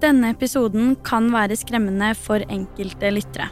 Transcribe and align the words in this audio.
Denne 0.00 0.30
episoden 0.32 0.94
kan 1.04 1.26
være 1.28 1.58
skremmende 1.60 2.14
for 2.16 2.40
enkelte 2.48 3.10
lyttere. 3.12 3.50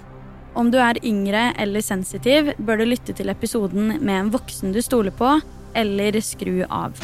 Om 0.56 0.70
du 0.72 0.78
er 0.80 0.96
yngre 1.04 1.50
eller 1.60 1.84
sensitiv, 1.84 2.55
bør 2.56 2.80
du 2.80 2.86
lytte 2.88 3.12
til 3.12 3.28
episoden 3.28 3.98
med 4.00 4.14
en 4.14 4.30
voksen 4.32 4.72
du 4.72 4.80
stoler 4.80 5.12
på, 5.12 5.34
eller 5.77 6.16
skru 6.24 6.62
av. 6.72 6.96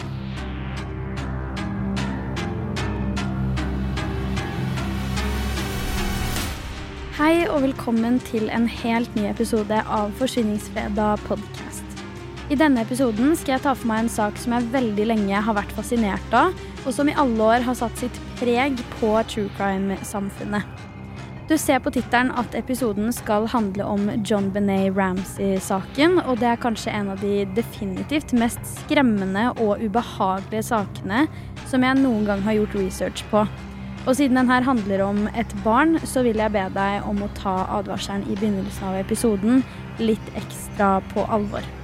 Hei 7.20 7.45
og 7.45 7.67
velkommen 7.69 8.17
til 8.25 8.48
en 8.48 8.64
helt 8.81 9.12
ny 9.12 9.29
episode 9.29 9.84
av 9.84 10.17
Forsvinningsfredag 10.17 11.20
podkast. 11.29 11.84
I 12.48 12.56
denne 12.56 12.81
episoden 12.84 13.36
skal 13.36 13.58
jeg 13.58 13.69
ta 13.69 13.77
for 13.77 13.92
meg 13.92 14.06
en 14.06 14.14
sak 14.17 14.41
som 14.41 14.56
jeg 14.56 14.73
veldig 14.73 15.12
lenge 15.12 15.45
har 15.45 15.61
vært 15.61 15.77
fascinert 15.77 16.33
av, 16.33 16.56
og 16.85 16.95
som 16.95 17.09
i 17.09 17.17
alle 17.17 17.51
år 17.57 17.65
har 17.67 17.77
satt 17.79 17.97
sitt 18.01 18.19
preg 18.39 18.81
på 18.99 19.13
true 19.31 19.51
crime-samfunnet. 19.59 20.67
Du 21.45 21.59
ser 21.61 21.83
på 21.85 21.91
tittelen 21.93 22.31
at 22.41 22.55
episoden 22.57 23.11
skal 23.13 23.45
handle 23.53 23.85
om 23.85 24.07
John 24.25 24.47
Benet 24.53 24.95
Ramsey-saken, 24.97 26.17
og 26.25 26.39
det 26.41 26.49
er 26.49 26.63
kanskje 26.63 26.95
en 26.97 27.11
av 27.13 27.21
de 27.21 27.43
definitivt 27.57 28.33
mest 28.33 28.63
skremmende 28.79 29.51
og 29.59 29.85
ubehagelige 29.85 30.65
sakene 30.71 31.27
som 31.69 31.85
jeg 31.85 32.01
noen 32.01 32.25
gang 32.31 32.41
har 32.49 32.57
gjort 32.63 32.79
research 32.81 33.27
på. 33.29 33.45
Og 34.05 34.17
siden 34.17 34.41
den 34.41 34.48
her 34.48 34.65
handler 34.65 35.05
om 35.05 35.25
et 35.37 35.53
barn, 35.65 35.98
så 36.05 36.25
vil 36.25 36.41
jeg 36.41 36.57
be 36.57 36.65
deg 36.73 37.05
om 37.09 37.21
å 37.25 37.33
ta 37.37 37.59
advarselen 37.77 38.25
i 38.25 38.37
begynnelsen 38.41 38.89
av 38.89 39.01
episoden 39.05 39.65
litt 40.01 40.37
ekstra 40.41 40.98
på 41.13 41.29
alvor. 41.29 41.84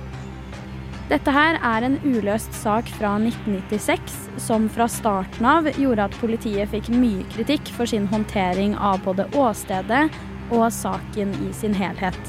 Dette 1.11 1.33
her 1.34 1.56
er 1.66 1.83
en 1.83 1.97
uløst 2.06 2.53
sak 2.55 2.86
fra 2.94 3.16
1996 3.19 4.28
som 4.39 4.69
fra 4.70 4.86
starten 4.86 5.48
av 5.50 5.67
gjorde 5.75 6.05
at 6.06 6.19
politiet 6.20 6.70
fikk 6.70 6.92
mye 6.94 7.25
kritikk 7.33 7.72
for 7.75 7.91
sin 7.91 8.06
håndtering 8.12 8.77
av 8.78 9.02
både 9.02 9.27
åstedet 9.34 10.05
og 10.55 10.69
saken 10.70 11.34
i 11.48 11.50
sin 11.56 11.75
helhet. 11.75 12.20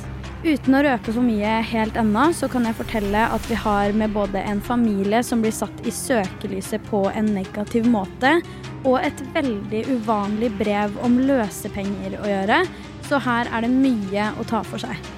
Uten 0.41 0.73
å 0.73 0.81
røpe 0.81 1.13
for 1.13 1.21
mye 1.21 1.59
helt 1.69 2.01
ennå, 2.01 2.31
så 2.33 2.49
kan 2.49 2.65
jeg 2.65 2.79
fortelle 2.79 3.27
at 3.37 3.45
vi 3.45 3.61
har 3.61 3.93
med 3.93 4.17
både 4.17 4.41
en 4.49 4.65
familie 4.65 5.21
som 5.21 5.45
blir 5.45 5.53
satt 5.53 5.85
i 5.85 5.93
søkelyset 5.93 6.81
på 6.89 7.03
en 7.13 7.29
negativ 7.37 7.85
måte, 7.85 8.39
og 8.81 8.97
et 9.05 9.25
veldig 9.37 9.85
uvanlig 9.93 10.49
brev 10.57 10.97
om 11.05 11.21
løsepenger 11.21 12.17
å 12.17 12.33
gjøre, 12.33 12.63
så 13.05 13.21
her 13.21 13.53
er 13.53 13.67
det 13.67 13.75
mye 13.77 14.31
å 14.41 14.49
ta 14.49 14.65
for 14.65 14.81
seg. 14.81 15.11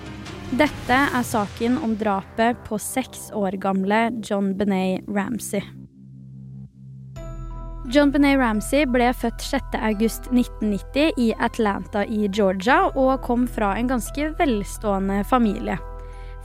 Dette 0.54 0.94
er 0.94 1.24
saken 1.26 1.80
om 1.82 1.96
drapet 1.98 2.60
på 2.68 2.78
seks 2.78 3.32
år 3.34 3.56
gamle 3.58 4.12
John 4.22 4.52
Benet 4.54 5.08
Ramsey. 5.10 5.64
John 7.90 8.12
Benet 8.14 8.38
Ramsey 8.38 8.86
ble 8.86 9.08
født 9.18 9.42
6.8.1990 9.42 11.18
i 11.18 11.32
Atlanta 11.42 12.04
i 12.06 12.28
Georgia 12.28 12.92
og 12.92 13.26
kom 13.26 13.48
fra 13.50 13.72
en 13.80 13.90
ganske 13.90 14.30
velstående 14.38 15.24
familie. 15.26 15.80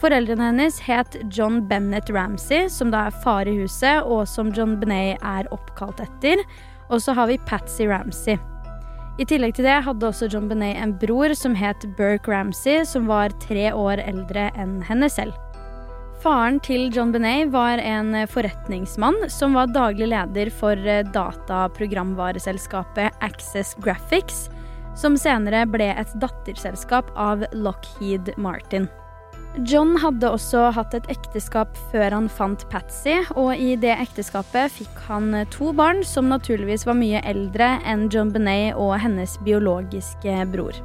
Foreldrene 0.00 0.54
hennes 0.54 0.80
het 0.88 1.20
John 1.28 1.60
Bennett 1.68 2.08
Ramsey, 2.08 2.70
som 2.72 2.94
da 2.94 3.10
er 3.10 3.22
far 3.26 3.50
i 3.50 3.58
huset, 3.60 4.08
og 4.08 4.24
som 4.30 4.54
John 4.56 4.78
Benet 4.80 5.20
er 5.20 5.52
oppkalt 5.52 6.00
etter. 6.00 6.40
Og 6.88 7.02
så 7.04 7.12
har 7.12 7.28
vi 7.28 7.42
Patsy 7.44 7.84
Ramsey. 7.84 8.40
I 9.18 9.24
tillegg 9.26 9.56
til 9.56 9.66
det 9.66 9.80
hadde 9.82 10.06
også 10.06 10.28
John 10.30 10.46
Benet 10.46 10.78
en 10.78 10.92
bror 11.00 11.32
som 11.34 11.50
het 11.58 11.82
Burke 11.98 12.30
Ramsey, 12.30 12.84
som 12.86 13.08
var 13.10 13.34
tre 13.42 13.72
år 13.74 13.98
eldre 14.04 14.46
enn 14.54 14.78
henne 14.86 15.08
selv. 15.10 15.34
Faren 16.22 16.60
til 16.62 16.86
John 16.94 17.10
Benet 17.14 17.50
var 17.50 17.78
en 17.82 18.14
forretningsmann 18.30 19.30
som 19.30 19.54
var 19.58 19.74
daglig 19.74 20.08
leder 20.12 20.50
for 20.54 20.74
dataprogramvareselskapet 21.14 23.10
Access 23.26 23.74
Graphics, 23.82 24.48
som 24.98 25.18
senere 25.18 25.66
ble 25.66 25.90
et 25.98 26.14
datterselskap 26.22 27.10
av 27.18 27.42
Lockheed 27.54 28.30
Martin. 28.38 28.86
John 29.66 29.96
hadde 29.98 30.28
også 30.30 30.68
hatt 30.76 30.92
et 30.94 31.06
ekteskap 31.10 31.72
før 31.90 32.14
han 32.14 32.28
fant 32.30 32.62
Patsy, 32.70 33.16
og 33.34 33.58
i 33.58 33.72
det 33.80 33.90
ekteskapet 33.96 34.70
fikk 34.70 35.00
han 35.08 35.34
to 35.50 35.72
barn 35.74 36.04
som 36.06 36.28
naturligvis 36.30 36.86
var 36.86 36.94
mye 36.98 37.18
eldre 37.26 37.72
enn 37.88 38.06
John 38.12 38.30
Benet 38.30 38.78
og 38.78 38.94
hennes 39.02 39.34
biologiske 39.42 40.36
bror. 40.52 40.78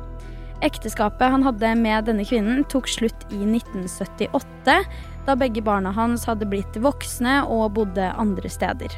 Ekteskapet 0.65 1.35
han 1.35 1.45
hadde 1.45 1.75
med 1.77 2.09
denne 2.09 2.25
kvinnen 2.25 2.65
tok 2.71 2.89
slutt 2.89 3.27
i 3.29 3.43
1978, 3.45 4.79
da 5.27 5.37
begge 5.37 5.61
barna 5.61 5.93
hans 5.93 6.25
hadde 6.25 6.49
blitt 6.49 6.81
voksne 6.81 7.43
og 7.45 7.75
bodde 7.77 8.09
andre 8.17 8.49
steder. 8.49 8.95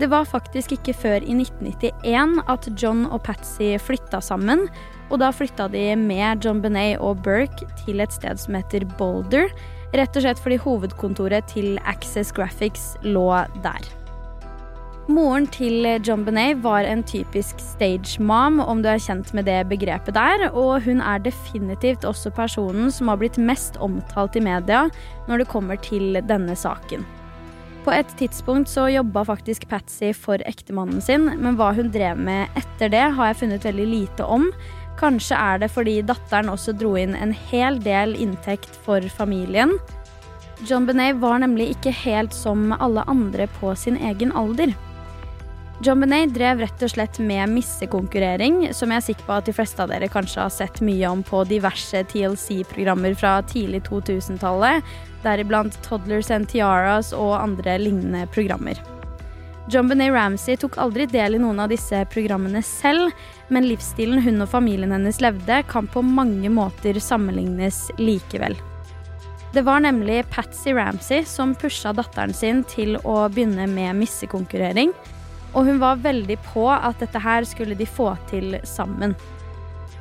Det 0.00 0.08
var 0.08 0.24
faktisk 0.24 0.72
ikke 0.72 0.94
før 0.96 1.18
i 1.20 1.34
1991 1.36 2.38
at 2.48 2.68
John 2.80 3.02
og 3.12 3.20
Patsy 3.26 3.74
flytta 3.84 4.22
sammen, 4.24 4.64
og 5.10 5.20
da 5.20 5.28
flytta 5.34 5.66
de 5.68 5.90
med 5.98 6.46
John 6.46 6.62
Benet 6.64 7.02
og 7.04 7.20
Burke 7.26 7.68
til 7.82 8.00
et 8.00 8.14
sted 8.14 8.40
som 8.40 8.56
heter 8.56 8.86
Boulder, 8.96 9.52
rett 9.92 10.16
og 10.16 10.24
slett 10.24 10.40
fordi 10.40 10.56
hovedkontoret 10.64 11.52
til 11.52 11.76
Access 11.84 12.32
Graphics 12.32 12.94
lå 13.04 13.28
der. 13.60 13.90
Moren 15.10 15.50
til 15.52 15.84
John 16.06 16.24
Benet 16.24 16.64
var 16.64 16.88
en 16.88 17.04
typisk 17.04 17.60
stage 17.60 18.22
mom, 18.24 18.60
om 18.62 18.80
du 18.80 18.88
er 18.88 19.02
kjent 19.04 19.34
med 19.36 19.50
det 19.50 19.66
begrepet 19.68 20.16
der, 20.16 20.48
og 20.54 20.86
hun 20.86 21.04
er 21.04 21.20
definitivt 21.20 22.08
også 22.08 22.32
personen 22.32 22.88
som 22.94 23.12
har 23.12 23.20
blitt 23.20 23.36
mest 23.36 23.76
omtalt 23.84 24.38
i 24.38 24.48
media 24.48 24.86
når 25.28 25.42
det 25.42 25.52
kommer 25.52 25.76
til 25.84 26.22
denne 26.24 26.56
saken. 26.56 27.04
På 27.84 27.92
et 27.96 28.10
tidspunkt 28.18 28.68
så 28.68 28.90
jobba 28.92 29.22
faktisk 29.24 29.64
Patsy 29.68 30.10
for 30.12 30.42
ektemannen 30.48 31.00
sin, 31.00 31.30
men 31.40 31.56
hva 31.56 31.70
hun 31.76 31.88
drev 31.92 32.18
med 32.20 32.52
etter 32.60 32.92
det, 32.92 33.06
har 33.16 33.30
jeg 33.30 33.40
funnet 33.40 33.64
veldig 33.64 33.86
lite 33.88 34.26
om. 34.28 34.50
Kanskje 35.00 35.38
er 35.38 35.62
det 35.62 35.70
fordi 35.72 35.96
datteren 36.04 36.52
også 36.52 36.74
dro 36.76 36.92
inn 37.00 37.16
en 37.16 37.32
hel 37.48 37.80
del 37.80 38.12
inntekt 38.20 38.76
for 38.84 39.00
familien. 39.16 39.78
John 40.68 40.84
Benet 40.84 41.22
var 41.22 41.40
nemlig 41.40 41.70
ikke 41.72 41.94
helt 42.02 42.36
som 42.36 42.74
alle 42.76 43.06
andre 43.08 43.48
på 43.56 43.72
sin 43.80 43.96
egen 43.96 44.34
alder. 44.36 44.74
John 45.82 46.00
Benet 46.00 46.34
drev 46.36 46.58
rett 46.60 46.82
og 46.84 46.90
slett 46.92 47.18
med 47.24 47.48
missekonkurrering, 47.54 48.66
som 48.76 48.90
jeg 48.92 49.00
er 49.00 49.04
sikker 49.06 49.24
på 49.24 49.32
at 49.38 49.46
de 49.48 49.54
fleste 49.56 49.80
av 49.80 49.88
dere 49.88 50.10
kanskje 50.12 50.42
har 50.42 50.52
sett 50.52 50.82
mye 50.84 51.08
om 51.08 51.22
på 51.24 51.38
diverse 51.48 52.02
TLC-programmer 52.10 53.14
fra 53.16 53.38
tidlig 53.48 53.86
2000-tallet, 53.86 54.84
deriblant 55.24 55.78
Toddlers 55.86 56.28
and 56.36 56.50
Tiaras 56.52 57.14
og 57.16 57.32
andre 57.38 57.78
lignende 57.80 58.26
programmer. 58.28 58.76
John 59.72 59.88
Benet 59.88 60.12
Ramsey 60.12 60.58
tok 60.60 60.76
aldri 60.84 61.06
del 61.08 61.38
i 61.38 61.40
noen 61.40 61.62
av 61.64 61.72
disse 61.72 62.02
programmene 62.12 62.60
selv, 62.66 63.14
men 63.48 63.64
livsstilen 63.70 64.20
hun 64.20 64.44
og 64.44 64.50
familien 64.52 64.92
hennes 64.92 65.22
levde, 65.24 65.62
kan 65.70 65.88
på 65.88 66.02
mange 66.04 66.50
måter 66.52 66.98
sammenlignes 67.00 67.86
likevel. 67.96 68.58
Det 69.54 69.64
var 69.64 69.80
nemlig 69.80 70.26
Patsy 70.28 70.76
Ramsey 70.76 71.24
som 71.24 71.56
pusha 71.56 71.94
datteren 71.96 72.36
sin 72.36 72.60
til 72.68 72.98
å 73.00 73.24
begynne 73.32 73.64
med 73.70 73.96
missekonkurrering, 74.02 74.92
og 75.54 75.66
hun 75.66 75.80
var 75.82 76.00
veldig 76.02 76.38
på 76.52 76.66
at 76.70 77.00
dette 77.02 77.20
her 77.20 77.46
skulle 77.48 77.76
de 77.78 77.86
få 77.88 78.12
til 78.30 78.58
sammen. 78.68 79.16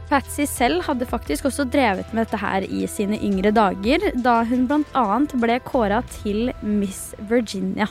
Patsy 0.09 0.47
selv 0.49 0.81
hadde 0.87 1.05
faktisk 1.05 1.45
også 1.45 1.67
drevet 1.69 2.09
med 2.13 2.25
dette 2.25 2.39
her 2.41 2.65
i 2.65 2.85
sine 2.89 3.19
yngre 3.21 3.51
dager, 3.53 4.09
da 4.17 4.39
hun 4.49 4.65
bl.a. 4.69 5.07
ble 5.37 5.59
kåra 5.61 6.01
til 6.21 6.49
Miss 6.65 7.11
Virginia. 7.29 7.85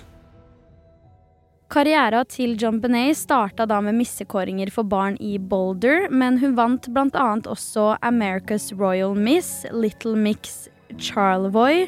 Karriera 1.69 2.23
til 2.25 2.57
John 2.59 2.81
Benet 2.81 3.19
starta 3.21 3.67
da 3.69 3.79
med 3.85 3.99
missekåringer 3.99 4.71
for 4.73 4.89
barn 4.89 5.19
i 5.21 5.37
Boulder, 5.39 6.09
men 6.11 6.41
hun 6.41 6.57
vant 6.57 6.89
bl.a. 6.91 7.29
også 7.45 7.93
America's 8.01 8.73
Royal 8.73 9.15
Miss, 9.15 9.67
Little 9.71 10.17
Mix 10.17 10.67
Charlevoix, 10.97 11.87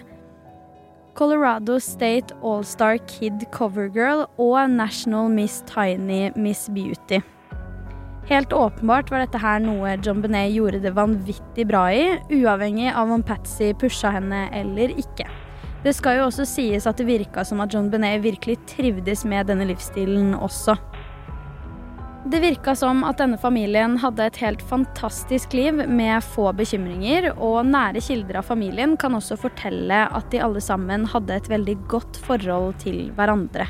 Colorado 1.20 1.74
State 1.78 2.32
All-Star 2.40 2.96
Kid 3.04 3.42
Covergirl 3.52 4.22
og 4.40 4.70
National 4.72 5.26
Miss 5.28 5.58
Tiny 5.68 6.30
Miss 6.32 6.70
Beauty. 6.72 7.18
Helt 8.30 8.54
åpenbart 8.56 9.10
var 9.12 9.20
dette 9.20 9.42
her 9.42 9.60
noe 9.60 9.98
John 10.00 10.22
Benet 10.24 10.54
gjorde 10.54 10.80
det 10.80 10.94
vanvittig 10.96 11.66
bra 11.68 11.82
i, 11.92 12.06
uavhengig 12.38 12.88
av 12.96 13.12
om 13.12 13.20
Patsy 13.20 13.74
pusha 13.76 14.14
henne 14.16 14.46
eller 14.56 14.94
ikke. 14.96 15.28
Det 15.84 15.92
skal 15.98 16.22
jo 16.22 16.30
også 16.30 16.48
sies 16.48 16.88
at 16.88 16.96
det 16.96 17.10
virka 17.10 17.44
som 17.44 17.60
at 17.60 17.76
John 17.76 17.92
Benet 17.92 18.24
virkelig 18.24 18.56
trivdes 18.72 19.26
med 19.28 19.52
denne 19.52 19.68
livsstilen 19.68 20.32
også. 20.40 20.78
Det 22.24 22.40
virka 22.40 22.74
som 22.76 23.04
at 23.08 23.16
denne 23.16 23.38
familien 23.40 23.94
hadde 24.02 24.26
et 24.28 24.36
helt 24.42 24.60
fantastisk 24.68 25.54
liv 25.56 25.78
med 25.88 26.20
få 26.20 26.50
bekymringer, 26.52 27.30
og 27.32 27.64
nære 27.70 28.00
kilder 28.04 28.36
av 28.42 28.46
familien 28.50 28.92
kan 29.00 29.14
også 29.16 29.36
fortelle 29.40 30.02
at 30.04 30.28
de 30.32 30.40
alle 30.44 30.60
sammen 30.60 31.06
hadde 31.08 31.36
et 31.40 31.48
veldig 31.48 31.76
godt 31.88 32.16
forhold 32.26 32.74
til 32.82 33.10
hverandre. 33.16 33.64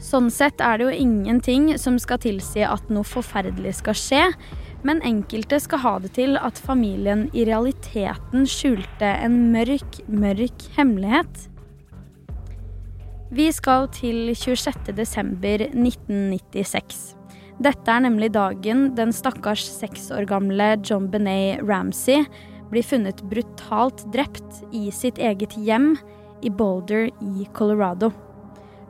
Sånn 0.00 0.30
sett 0.32 0.60
er 0.64 0.78
det 0.80 0.84
jo 0.88 1.00
ingenting 1.04 1.78
som 1.80 1.98
skal 2.00 2.18
tilsi 2.24 2.62
at 2.64 2.90
noe 2.92 3.04
forferdelig 3.04 3.74
skal 3.82 3.94
skje, 3.98 4.32
men 4.84 5.02
enkelte 5.04 5.60
skal 5.60 5.78
ha 5.84 5.98
det 6.00 6.12
til 6.16 6.36
at 6.40 6.58
familien 6.60 7.30
i 7.36 7.44
realiteten 7.48 8.46
skjulte 8.48 9.06
en 9.20 9.52
mørk, 9.52 10.00
mørk 10.08 10.62
hemmelighet. 10.78 11.48
Vi 13.34 13.52
skal 13.52 13.88
til 13.92 14.30
26.12.1996. 14.32 17.23
Dette 17.62 17.86
er 17.86 18.02
nemlig 18.02 18.32
dagen 18.34 18.88
den 18.98 19.12
stakkars 19.14 19.62
seks 19.68 20.08
år 20.14 20.26
gamle 20.26 20.72
John 20.82 21.06
Benet 21.12 21.62
Ramsey 21.62 22.24
blir 22.72 22.82
funnet 22.82 23.22
brutalt 23.30 24.02
drept 24.14 24.64
i 24.74 24.88
sitt 24.90 25.20
eget 25.22 25.54
hjem 25.54 25.92
i 26.42 26.50
Boulder 26.50 27.06
i 27.22 27.46
Colorado. 27.54 28.10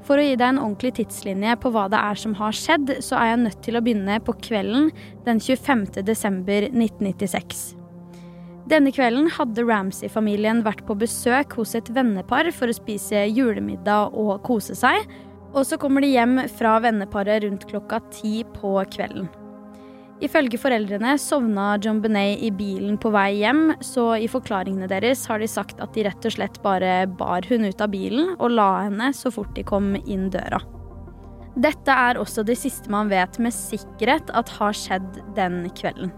For 0.04 0.20
å 0.20 0.24
gi 0.24 0.34
deg 0.36 0.50
en 0.54 0.60
ordentlig 0.60 0.94
tidslinje 0.98 1.56
på 1.60 1.72
hva 1.72 1.86
det 1.92 2.00
er 2.00 2.18
som 2.20 2.34
har 2.36 2.56
skjedd, 2.56 2.98
så 3.04 3.16
er 3.20 3.30
jeg 3.32 3.42
nødt 3.44 3.62
til 3.64 3.76
å 3.76 3.84
begynne 3.84 4.18
på 4.24 4.36
kvelden 4.48 4.90
den 5.24 5.40
25. 5.40 5.86
desember 6.04 6.68
1996. 6.68 7.74
Denne 8.68 8.92
kvelden 8.96 9.28
hadde 9.32 9.64
Ramsay-familien 9.68 10.62
vært 10.64 10.86
på 10.88 10.96
besøk 10.96 11.56
hos 11.58 11.74
et 11.76 11.88
vennepar 11.92 12.48
for 12.56 12.72
å 12.72 12.76
spise 12.76 13.26
julemiddag 13.28 14.16
og 14.16 14.38
kose 14.46 14.76
seg, 14.76 15.04
og 15.54 15.62
så 15.66 15.78
kommer 15.80 16.02
de 16.02 16.10
hjem 16.12 16.36
fra 16.58 16.76
venneparet 16.82 17.46
rundt 17.46 17.64
klokka 17.70 18.02
ti 18.14 18.42
på 18.56 18.76
kvelden. 18.90 19.30
Ifølge 20.22 20.58
foreldrene 20.58 21.16
sovna 21.18 21.74
John 21.82 21.98
Benet 22.02 22.42
i 22.46 22.50
bilen 22.54 22.96
på 23.02 23.10
vei 23.14 23.40
hjem, 23.40 23.74
så 23.82 24.12
i 24.16 24.28
forklaringene 24.30 24.88
deres 24.90 25.24
har 25.30 25.42
de 25.42 25.48
sagt 25.50 25.82
at 25.82 25.94
de 25.94 26.06
rett 26.06 26.26
og 26.26 26.36
slett 26.36 26.60
bare 26.62 27.04
bar 27.20 27.46
hun 27.50 27.66
ut 27.66 27.82
av 27.82 27.90
bilen 27.92 28.32
og 28.38 28.54
la 28.54 28.68
henne 28.86 29.10
så 29.16 29.32
fort 29.34 29.52
de 29.58 29.66
kom 29.66 29.94
inn 30.04 30.30
døra. 30.34 30.62
Dette 31.54 31.94
er 31.94 32.18
også 32.18 32.42
det 32.46 32.56
siste 32.58 32.90
man 32.90 33.10
vet 33.12 33.38
med 33.42 33.54
sikkerhet 33.54 34.30
at 34.34 34.50
har 34.56 34.74
skjedd 34.74 35.20
den 35.36 35.64
kvelden. 35.78 36.10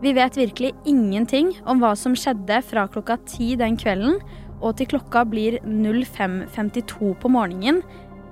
Vi 0.00 0.14
vet 0.16 0.38
virkelig 0.38 0.72
ingenting 0.88 1.52
om 1.68 1.82
hva 1.82 1.92
som 1.98 2.16
skjedde 2.16 2.62
fra 2.64 2.86
klokka 2.90 3.18
ti 3.28 3.52
den 3.60 3.76
kvelden 3.78 4.16
og 4.60 4.76
til 4.78 4.88
klokka 4.94 5.26
blir 5.28 5.58
05.52 5.66 7.12
på 7.20 7.32
morgenen 7.32 7.82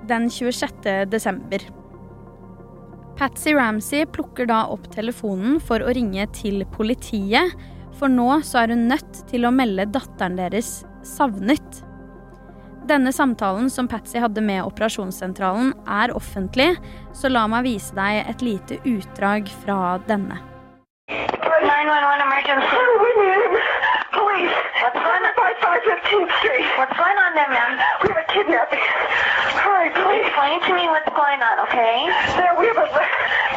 den 0.09 0.31
26. 0.31 1.07
desember. 1.13 1.65
Patsy 3.19 3.55
Ramsey 3.55 4.07
plukker 4.07 4.47
da 4.47 4.63
opp 4.71 4.87
telefonen 4.95 5.59
for 5.59 5.83
å 5.83 5.93
ringe 5.95 6.29
til 6.37 6.63
politiet, 6.75 7.55
for 7.99 8.11
nå 8.13 8.29
så 8.47 8.63
er 8.63 8.75
hun 8.75 8.87
nødt 8.93 9.25
til 9.31 9.49
å 9.49 9.55
melde 9.55 9.89
datteren 9.91 10.39
deres 10.39 10.83
savnet. 11.03 11.83
Denne 12.89 13.13
samtalen 13.13 13.67
som 13.75 13.89
Patsy 13.91 14.23
hadde 14.23 14.41
med 14.41 14.63
operasjonssentralen, 14.65 15.75
er 15.85 16.15
offentlig, 16.17 16.71
så 17.13 17.29
la 17.29 17.45
meg 17.51 17.67
vise 17.67 17.97
deg 17.99 18.23
et 18.31 18.45
lite 18.47 18.79
utdrag 18.87 19.51
fra 19.65 19.99
denne. 20.09 20.39
911 21.11 22.23
emergency. 22.29 23.28
515th 26.09 26.33
Street. 26.41 26.65
What's 26.81 26.97
going 26.97 27.19
on 27.21 27.35
there, 27.37 27.51
ma'am? 27.53 27.77
We 28.01 28.09
have 28.09 28.17
a 28.17 28.29
kidnapping. 28.33 28.81
Hurry, 29.61 29.93
please. 29.93 30.25
Explain 30.25 30.57
to 30.65 30.73
me 30.73 30.89
what's 30.89 31.09
going 31.13 31.41
on, 31.45 31.61
okay? 31.69 32.09
There, 32.41 32.57
we 32.57 32.65
have 32.73 32.81
a, 32.81 32.89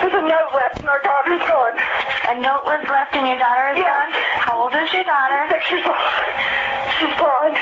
there's 0.04 0.16
a 0.20 0.26
note 0.28 0.52
left 0.52 0.80
and 0.84 0.90
our 0.92 1.00
daughter's 1.00 1.40
gone. 1.48 1.76
A 2.28 2.36
note 2.44 2.68
was 2.68 2.84
left 2.92 3.16
and 3.16 3.24
your 3.28 3.40
daughter 3.40 3.72
is 3.72 3.80
Yes. 3.80 3.88
gone? 3.88 4.12
How 4.44 4.54
old 4.60 4.76
is 4.76 4.92
your 4.92 5.08
daughter? 5.08 5.40
Six 5.48 5.64
years 5.72 5.86
old. 5.88 6.04
She's 7.00 7.16
gone. 7.16 7.56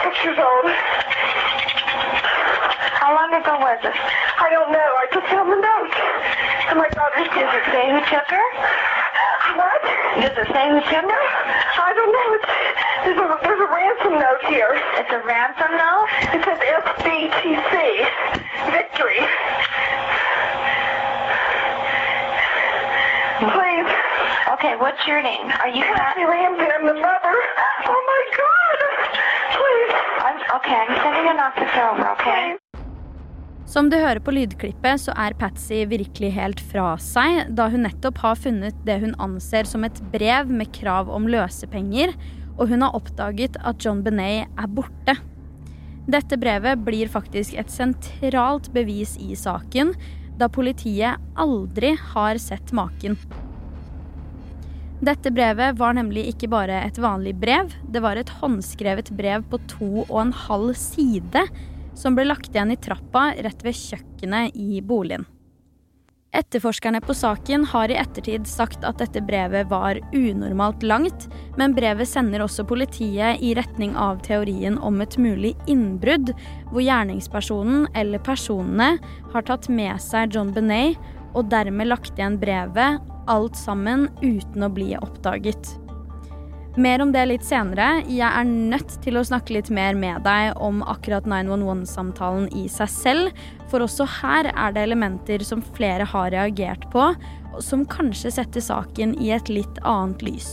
Six 0.00 0.14
years 0.24 0.40
old. 0.40 0.66
How 2.96 3.12
long 3.12 3.28
ago 3.36 3.60
was 3.60 3.80
it? 3.84 3.92
I 3.92 4.48
don't 4.48 4.72
know. 4.72 4.88
I 4.96 5.04
just 5.12 5.26
found 5.28 5.52
the 5.52 5.60
note. 5.60 5.92
And 6.72 6.78
my 6.80 6.88
daughter's 6.96 7.28
Does 7.28 7.52
it 7.60 7.64
say 7.68 7.84
who 7.92 8.00
took 8.08 8.28
her? 8.32 8.46
What? 9.60 9.82
Does 10.16 10.32
it 10.38 10.48
say 10.48 10.64
who 10.72 10.80
took 10.80 11.06
her? 11.12 11.24
I 11.76 11.92
don't 11.92 12.08
know. 12.14 12.28
It's, 12.40 12.48
there's, 13.04 13.18
a, 13.18 13.26
there's 13.42 13.62
a 13.62 13.70
ransom 13.70 14.14
note 14.14 14.42
here. 14.46 14.72
It's 14.98 15.10
a 15.10 15.22
ransom 15.26 15.72
note? 15.74 16.08
It 16.34 16.40
says 16.46 16.58
SBTC. 16.58 17.74
Victory. 18.70 19.20
Please. 23.42 23.90
Okay, 24.54 24.74
what's 24.78 25.02
your 25.06 25.22
name? 25.22 25.50
Are 25.62 25.68
you 25.68 25.82
Patsy 25.82 26.22
Ramsey, 26.22 26.62
I'm 26.62 26.86
the 26.86 26.94
mother. 26.94 27.36
Oh 27.90 28.02
my 28.12 28.22
God. 28.38 28.78
Please. 29.58 29.92
I'm, 30.22 30.38
okay, 30.58 30.76
I'm 30.78 30.94
sending 31.02 31.26
an 31.26 31.38
officer 31.42 31.82
over, 31.90 32.06
okay? 32.14 32.58
Som 33.66 33.88
du 33.90 33.96
hører 33.96 34.20
på 34.20 34.34
lydklippet, 34.36 35.00
så 35.00 35.14
er 35.16 35.34
Patsy 35.40 35.80
virkelig 35.88 36.28
helt 36.36 36.60
fra 36.60 36.92
seg, 37.00 37.48
da 37.56 37.70
hun 37.72 37.86
nettopp 37.86 38.20
har 38.20 38.36
funnet 38.36 38.76
det 38.86 38.98
hun 39.00 39.14
anser 39.22 39.64
som 39.64 39.86
et 39.88 39.96
brev 40.12 40.50
med 40.52 40.68
krav 40.76 41.08
om 41.08 41.24
løsepenger, 41.30 42.12
og 42.62 42.70
hun 42.70 42.84
har 42.86 42.94
oppdaget 42.94 43.58
at 43.66 43.82
John 43.82 44.04
Benet 44.06 44.46
er 44.46 44.70
borte. 44.70 45.16
Dette 46.06 46.38
brevet 46.38 46.82
blir 46.86 47.10
faktisk 47.10 47.56
et 47.58 47.70
sentralt 47.74 48.68
bevis 48.74 49.16
i 49.18 49.34
saken, 49.38 49.90
da 50.38 50.46
politiet 50.50 51.18
aldri 51.38 51.96
har 52.14 52.38
sett 52.42 52.70
maken. 52.74 53.18
Dette 55.02 55.32
brevet 55.34 55.74
var 55.80 55.96
nemlig 55.98 56.28
ikke 56.30 56.50
bare 56.50 56.78
et 56.86 56.98
vanlig 57.02 57.34
brev, 57.42 57.74
det 57.90 58.02
var 58.04 58.18
et 58.18 58.30
håndskrevet 58.38 59.10
brev 59.18 59.42
på 59.50 59.58
to 59.70 59.90
og 60.04 60.18
en 60.22 60.34
halv 60.44 60.76
side 60.78 61.42
som 61.98 62.14
ble 62.14 62.28
lagt 62.28 62.54
igjen 62.54 62.70
i 62.70 62.78
trappa 62.78 63.32
rett 63.42 63.66
ved 63.66 63.74
kjøkkenet 63.74 64.54
i 64.54 64.78
boligen. 64.86 65.26
Etterforskerne 66.32 67.00
på 67.04 67.12
saken 67.14 67.64
har 67.68 67.92
i 67.92 67.96
ettertid 68.00 68.46
sagt 68.48 68.86
at 68.88 69.02
dette 69.02 69.20
brevet 69.28 69.68
var 69.68 69.98
unormalt 70.16 70.80
langt, 70.82 71.26
men 71.60 71.74
brevet 71.76 72.08
sender 72.08 72.40
også 72.40 72.64
politiet 72.64 73.42
i 73.44 73.50
retning 73.58 73.92
av 74.00 74.22
teorien 74.24 74.78
om 74.80 75.02
et 75.04 75.18
mulig 75.20 75.52
innbrudd, 75.68 76.32
hvor 76.70 76.80
gjerningspersonen 76.80 77.84
eller 77.92 78.24
personene 78.24 78.94
har 79.34 79.44
tatt 79.44 79.68
med 79.68 80.00
seg 80.00 80.32
John 80.32 80.54
Benet 80.56 80.96
og 81.36 81.52
dermed 81.52 81.92
lagt 81.92 82.16
igjen 82.16 82.40
brevet, 82.40 83.04
alt 83.28 83.60
sammen 83.60 84.08
uten 84.24 84.64
å 84.64 84.72
bli 84.72 84.94
oppdaget. 85.04 85.76
Mer 86.76 87.02
om 87.04 87.10
det 87.12 87.26
litt 87.28 87.42
senere. 87.44 88.00
Jeg 88.08 88.24
er 88.24 88.46
nødt 88.48 88.94
til 89.04 89.18
å 89.20 89.24
snakke 89.28 89.52
litt 89.52 89.68
mer 89.68 89.92
med 89.92 90.22
deg 90.24 90.56
om 90.56 90.80
akkurat 90.88 91.26
911-samtalen 91.28 92.46
i 92.56 92.64
seg 92.72 92.88
selv, 92.88 93.42
for 93.68 93.84
også 93.84 94.06
her 94.22 94.48
er 94.54 94.72
det 94.72 94.86
elementer 94.86 95.44
som 95.44 95.60
flere 95.76 96.06
har 96.08 96.30
reagert 96.32 96.86
på, 96.94 97.10
som 97.60 97.84
kanskje 97.84 98.32
setter 98.38 98.64
saken 98.64 99.12
i 99.20 99.34
et 99.36 99.52
litt 99.52 99.82
annet 99.84 100.24
lys. 100.24 100.48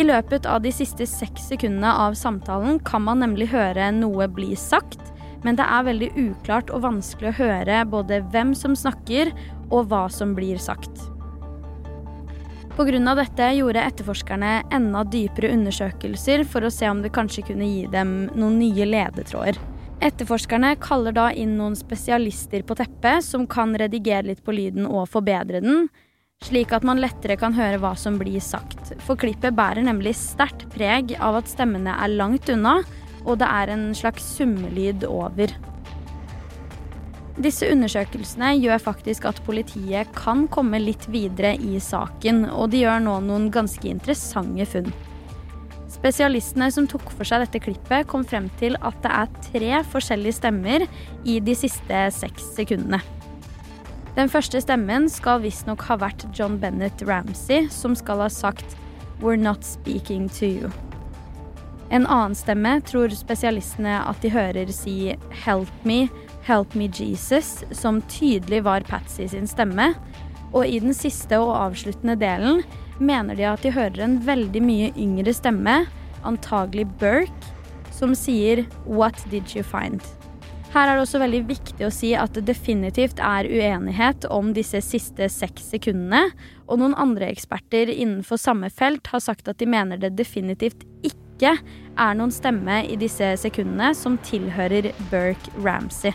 I 0.00 0.08
løpet 0.08 0.48
av 0.48 0.64
de 0.64 0.72
siste 0.72 1.04
seks 1.04 1.50
sekundene 1.52 1.92
av 2.06 2.16
samtalen 2.16 2.80
kan 2.80 3.04
man 3.04 3.20
nemlig 3.20 3.50
høre 3.52 3.90
noe 3.92 4.30
bli 4.32 4.54
sagt, 4.56 5.02
men 5.44 5.60
det 5.60 5.68
er 5.68 5.84
veldig 5.84 6.12
uklart 6.16 6.72
og 6.72 6.86
vanskelig 6.88 7.34
å 7.34 7.38
høre 7.42 7.84
både 7.92 8.24
hvem 8.32 8.56
som 8.56 8.72
snakker, 8.72 9.34
og 9.68 9.92
hva 9.92 10.06
som 10.08 10.32
blir 10.34 10.56
sagt. 10.56 11.09
Pga. 12.80 13.14
dette 13.14 13.46
gjorde 13.58 13.82
etterforskerne 13.84 14.50
enda 14.72 15.02
dypere 15.04 15.50
undersøkelser 15.52 16.46
for 16.48 16.64
å 16.64 16.70
se 16.72 16.88
om 16.88 17.02
det 17.04 17.10
kanskje 17.12 17.42
kunne 17.50 17.66
gi 17.68 17.82
dem 17.92 18.30
noen 18.32 18.56
nye 18.56 18.86
ledetråder. 18.88 19.58
Etterforskerne 20.00 20.70
kaller 20.80 21.12
da 21.12 21.26
inn 21.28 21.58
noen 21.58 21.76
spesialister 21.76 22.64
på 22.64 22.78
teppet 22.78 23.26
som 23.26 23.44
kan 23.44 23.76
redigere 23.76 24.30
litt 24.30 24.40
på 24.46 24.54
lyden 24.56 24.88
og 24.88 25.10
forbedre 25.12 25.60
den, 25.60 25.90
slik 26.40 26.72
at 26.72 26.86
man 26.88 27.02
lettere 27.04 27.36
kan 27.36 27.52
høre 27.52 27.82
hva 27.82 27.92
som 28.00 28.16
blir 28.16 28.40
sagt. 28.40 28.94
For 29.04 29.20
klippet 29.20 29.58
bærer 29.58 29.84
nemlig 29.84 30.16
sterkt 30.16 30.64
preg 30.72 31.12
av 31.20 31.42
at 31.42 31.52
stemmene 31.52 31.98
er 32.00 32.16
langt 32.16 32.48
unna, 32.48 32.78
og 33.26 33.42
det 33.42 33.50
er 33.60 33.74
en 33.74 33.90
slags 33.92 34.24
summelyd 34.38 35.04
over. 35.04 35.52
Disse 37.38 37.68
undersøkelsene 37.70 38.56
gjør 38.58 38.82
faktisk 38.82 39.28
at 39.30 39.38
politiet 39.46 40.10
kan 40.16 40.46
komme 40.50 40.80
litt 40.82 41.06
videre 41.12 41.54
i 41.54 41.78
saken, 41.80 42.48
og 42.50 42.72
de 42.72 42.82
gjør 42.82 43.04
nå 43.04 43.20
noen 43.28 43.48
ganske 43.54 43.86
interessante 43.88 44.66
funn. 44.68 44.90
Spesialistene 45.90 46.70
som 46.72 46.86
tok 46.90 47.06
for 47.12 47.28
seg 47.28 47.44
dette 47.44 47.60
klippet, 47.62 48.08
kom 48.10 48.24
frem 48.26 48.48
til 48.60 48.76
at 48.80 48.98
det 49.04 49.14
er 49.14 49.32
tre 49.46 49.80
forskjellige 49.92 50.38
stemmer 50.38 50.86
i 51.28 51.38
de 51.44 51.56
siste 51.58 52.04
seks 52.16 52.52
sekundene. 52.56 53.02
Den 54.16 54.30
første 54.30 54.58
stemmen 54.62 55.06
skal 55.10 55.42
visstnok 55.44 55.84
ha 55.86 55.96
vært 56.00 56.26
John 56.36 56.58
Bennett 56.60 57.02
Ramsey, 57.06 57.68
som 57.70 57.94
skal 57.94 58.24
ha 58.24 58.28
sagt 58.28 58.76
'We're 59.20 59.36
not 59.36 59.64
speaking 59.64 60.28
to 60.28 60.46
you'. 60.46 60.72
En 61.90 62.06
annen 62.06 62.34
stemme 62.34 62.80
tror 62.86 63.10
spesialistene 63.10 64.00
at 64.06 64.20
de 64.22 64.30
hører 64.30 64.72
si 64.72 65.16
'Help 65.44 65.70
me', 65.84 66.08
'Help 66.50 66.74
me 66.74 66.88
Jesus', 66.88 67.62
som 67.70 68.00
tydelig 68.02 68.64
var 68.66 68.80
Patsy 68.80 69.28
sin 69.28 69.46
stemme. 69.46 69.92
Og 70.50 70.66
i 70.66 70.80
den 70.82 70.90
siste 70.90 71.38
og 71.38 71.54
avsluttende 71.54 72.16
delen 72.18 72.64
mener 72.98 73.38
de 73.38 73.46
at 73.46 73.62
de 73.62 73.70
hører 73.70 74.02
en 74.02 74.16
veldig 74.26 74.62
mye 74.64 74.88
yngre 74.98 75.30
stemme, 75.30 75.84
antagelig 76.26 76.88
Burke, 76.98 77.52
som 77.94 78.16
sier 78.18 78.66
'What 78.84 79.22
did 79.30 79.54
you 79.54 79.62
find?' 79.62 80.02
Her 80.74 80.88
er 80.88 80.94
det 80.96 81.02
også 81.02 81.20
veldig 81.22 81.46
viktig 81.46 81.86
å 81.86 81.92
si 81.94 82.12
at 82.14 82.34
det 82.34 82.44
definitivt 82.46 83.18
er 83.18 83.46
uenighet 83.46 84.26
om 84.30 84.52
disse 84.54 84.80
siste 84.82 85.28
seks 85.28 85.70
sekundene, 85.70 86.32
og 86.66 86.78
noen 86.78 86.94
andre 86.94 87.30
eksperter 87.30 87.90
innenfor 87.90 88.38
samme 88.38 88.70
felt 88.70 89.06
har 89.06 89.20
sagt 89.20 89.48
at 89.48 89.58
de 89.58 89.66
mener 89.66 89.98
det 89.98 90.16
definitivt 90.18 90.82
ikke 91.06 91.56
er 91.98 92.14
noen 92.14 92.30
stemme 92.30 92.84
i 92.86 92.96
disse 92.96 93.36
sekundene 93.36 93.94
som 93.94 94.18
tilhører 94.18 94.92
Burke 95.10 95.50
Ramsey. 95.62 96.14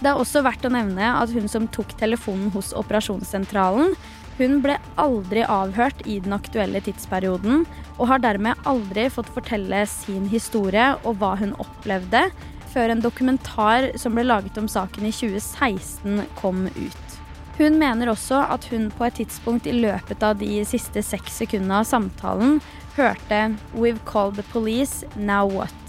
Det 0.00 0.10
er 0.10 0.20
også 0.20 0.42
verdt 0.44 0.66
å 0.68 0.72
nevne 0.72 1.14
at 1.22 1.32
hun 1.32 1.48
som 1.48 1.66
tok 1.72 1.94
telefonen 2.00 2.50
hos 2.54 2.74
operasjonssentralen, 2.76 3.94
hun 4.36 4.58
ble 4.60 4.74
aldri 5.00 5.46
avhørt 5.48 6.02
i 6.04 6.18
den 6.20 6.34
aktuelle 6.36 6.82
tidsperioden, 6.84 7.64
og 7.96 8.10
har 8.10 8.20
dermed 8.20 8.68
aldri 8.68 9.06
fått 9.12 9.30
fortelle 9.32 9.80
sin 9.88 10.26
historie 10.28 10.90
og 11.06 11.16
hva 11.22 11.32
hun 11.40 11.54
opplevde, 11.62 12.26
før 12.74 12.92
en 12.92 13.00
dokumentar 13.00 13.94
som 13.96 14.12
ble 14.12 14.26
laget 14.26 14.58
om 14.60 14.68
saken 14.68 15.08
i 15.08 15.14
2016 15.16 16.26
kom 16.36 16.66
ut. 16.76 17.16
Hun 17.56 17.78
mener 17.80 18.12
også 18.12 18.42
at 18.52 18.66
hun 18.68 18.90
på 18.92 19.06
et 19.06 19.16
tidspunkt 19.22 19.64
i 19.64 19.72
løpet 19.72 20.20
av 20.20 20.36
de 20.42 20.60
siste 20.68 21.00
seks 21.00 21.40
sekundene 21.40 21.80
av 21.80 21.88
samtalen 21.88 22.60
hørte 22.98 23.56
'We've 23.72 24.04
called 24.04 24.36
the 24.36 24.44
police, 24.52 25.04
now 25.16 25.48
what?' 25.48 25.85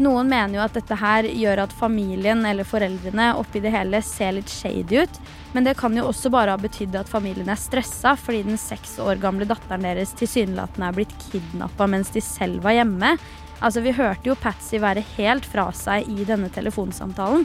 Noen 0.00 0.30
mener 0.32 0.56
jo 0.56 0.62
at 0.64 0.76
dette 0.78 0.96
her 0.96 1.26
gjør 1.28 1.60
at 1.66 1.72
familien 1.76 2.40
eller 2.48 2.64
foreldrene 2.64 3.34
oppi 3.36 3.60
det 3.60 3.72
hele 3.74 3.98
ser 4.00 4.32
litt 4.32 4.48
shady 4.48 5.02
ut, 5.04 5.18
men 5.52 5.66
det 5.66 5.74
kan 5.76 5.92
jo 5.96 6.06
også 6.08 6.30
bare 6.32 6.54
ha 6.54 6.60
betydd 6.60 6.96
at 6.96 7.10
familien 7.10 7.50
er 7.52 7.60
stressa 7.60 8.14
fordi 8.16 8.46
den 8.46 8.60
seks 8.60 8.96
år 9.04 9.20
gamle 9.20 9.44
datteren 9.50 9.84
deres 9.84 10.14
tilsynelatende 10.16 10.88
er 10.88 10.96
blitt 10.96 11.12
kidnappa 11.26 11.88
mens 11.92 12.14
de 12.14 12.22
selv 12.24 12.64
var 12.64 12.78
hjemme. 12.78 13.12
Altså, 13.60 13.82
Vi 13.84 13.92
hørte 13.92 14.24
jo 14.24 14.38
Patsy 14.40 14.80
være 14.80 15.04
helt 15.18 15.44
fra 15.44 15.68
seg 15.76 16.08
i 16.08 16.24
denne 16.24 16.48
telefonsamtalen. 16.48 17.44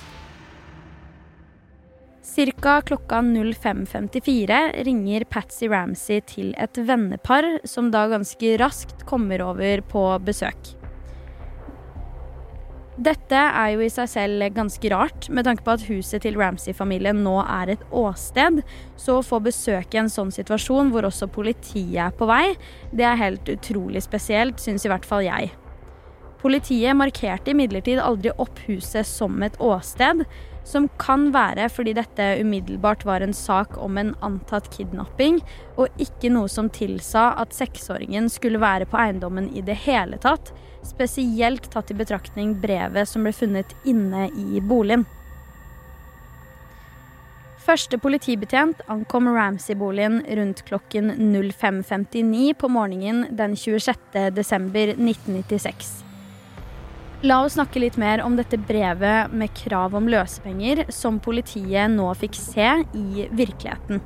Cirka 2.24 2.80
klokka 2.88 3.20
05.54 3.20 4.86
ringer 4.88 5.28
Patsy 5.28 5.68
Ramsey 5.68 6.24
til 6.24 6.56
et 6.58 6.80
vennepar, 6.88 7.60
som 7.68 7.92
da 7.92 8.08
ganske 8.12 8.56
raskt 8.64 9.04
kommer 9.06 9.44
over 9.44 9.84
på 9.92 10.08
besøk. 10.24 10.85
Dette 12.96 13.36
er 13.36 13.74
jo 13.74 13.82
i 13.84 13.90
seg 13.92 14.08
selv 14.08 14.46
ganske 14.56 14.90
rart, 14.94 15.28
med 15.28 15.44
tanke 15.44 15.66
på 15.66 15.74
at 15.74 15.84
huset 15.90 16.24
til 16.24 16.38
Ramsey-familien 16.40 17.18
nå 17.26 17.34
er 17.44 17.74
et 17.74 17.84
åsted. 17.92 18.62
Så 18.96 19.18
å 19.20 19.26
få 19.26 19.42
besøk 19.44 19.92
i 19.92 20.00
en 20.00 20.12
sånn 20.12 20.32
situasjon 20.32 20.94
hvor 20.94 21.08
også 21.10 21.28
politiet 21.28 22.00
er 22.06 22.16
på 22.16 22.30
vei, 22.30 22.56
det 22.96 23.04
er 23.04 23.20
helt 23.20 23.52
utrolig 23.52 24.06
spesielt, 24.06 24.64
syns 24.64 24.88
i 24.88 24.94
hvert 24.94 25.08
fall 25.08 25.28
jeg. 25.28 25.52
Politiet 26.40 26.96
markerte 26.96 27.52
imidlertid 27.52 28.00
aldri 28.00 28.32
opp 28.40 28.64
huset 28.70 29.08
som 29.10 29.44
et 29.44 29.60
åsted, 29.60 30.24
som 30.66 30.88
kan 31.02 31.30
være 31.36 31.68
fordi 31.70 31.94
dette 31.98 32.30
umiddelbart 32.42 33.06
var 33.06 33.22
en 33.22 33.36
sak 33.38 33.78
om 33.82 34.00
en 34.02 34.14
antatt 34.26 34.72
kidnapping, 34.74 35.42
og 35.78 35.94
ikke 36.02 36.32
noe 36.34 36.50
som 36.52 36.72
tilsa 36.74 37.32
at 37.42 37.54
seksåringen 37.56 38.30
skulle 38.34 38.62
være 38.62 38.90
på 38.90 39.00
eiendommen 39.00 39.52
i 39.54 39.64
det 39.66 39.78
hele 39.86 40.18
tatt, 40.22 40.54
spesielt 40.86 41.70
tatt 41.74 41.94
i 41.94 41.98
betraktning 41.98 42.58
brevet 42.62 43.10
som 43.10 43.26
ble 43.26 43.34
funnet 43.36 43.78
inne 43.86 44.28
i 44.34 44.62
boligen. 44.62 45.06
Første 47.66 47.98
politibetjent 47.98 48.84
ankom 48.94 49.26
Ramsey-boligen 49.34 50.20
rundt 50.38 50.62
klokken 50.68 51.10
05.59 51.18 52.54
på 52.62 52.70
morgenen 52.70 53.26
den 53.34 53.58
26. 53.58 56.05
desember 57.26 57.26
1996. 57.26 57.28
La 57.28 57.44
oss 57.44 57.54
snakke 57.54 57.80
litt 57.80 57.98
mer 57.98 58.22
om 58.22 58.36
dette 58.38 58.58
brevet 58.58 59.32
med 59.34 59.54
krav 59.58 59.96
om 59.96 60.08
løsepenger 60.08 60.86
som 60.94 61.20
politiet 61.20 61.90
nå 61.90 62.14
fikk 62.14 62.36
se 62.38 62.84
i 62.94 63.28
virkeligheten. 63.32 64.02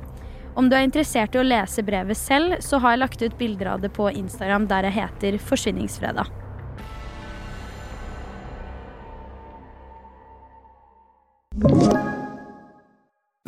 Om 0.56 0.68
du 0.68 0.76
er 0.76 0.84
interessert 0.86 1.34
i 1.34 1.40
å 1.40 1.46
lese 1.46 1.82
brevet 1.82 2.16
selv, 2.16 2.56
så 2.60 2.80
har 2.80 2.96
jeg 2.96 3.02
lagt 3.02 3.22
ut 3.22 3.38
bilder 3.38 3.74
av 3.74 3.80
det 3.84 3.92
på 3.92 4.10
Instagram 4.10 4.66
der 4.68 4.88
jeg 4.88 4.98
heter 5.02 5.38
Forsvinningsfredag. 5.38 6.26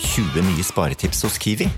20 0.00 0.42
nye 0.48 0.64
sparetips 0.64 1.22
hos 1.26 1.36
Kiwi. 1.38 1.68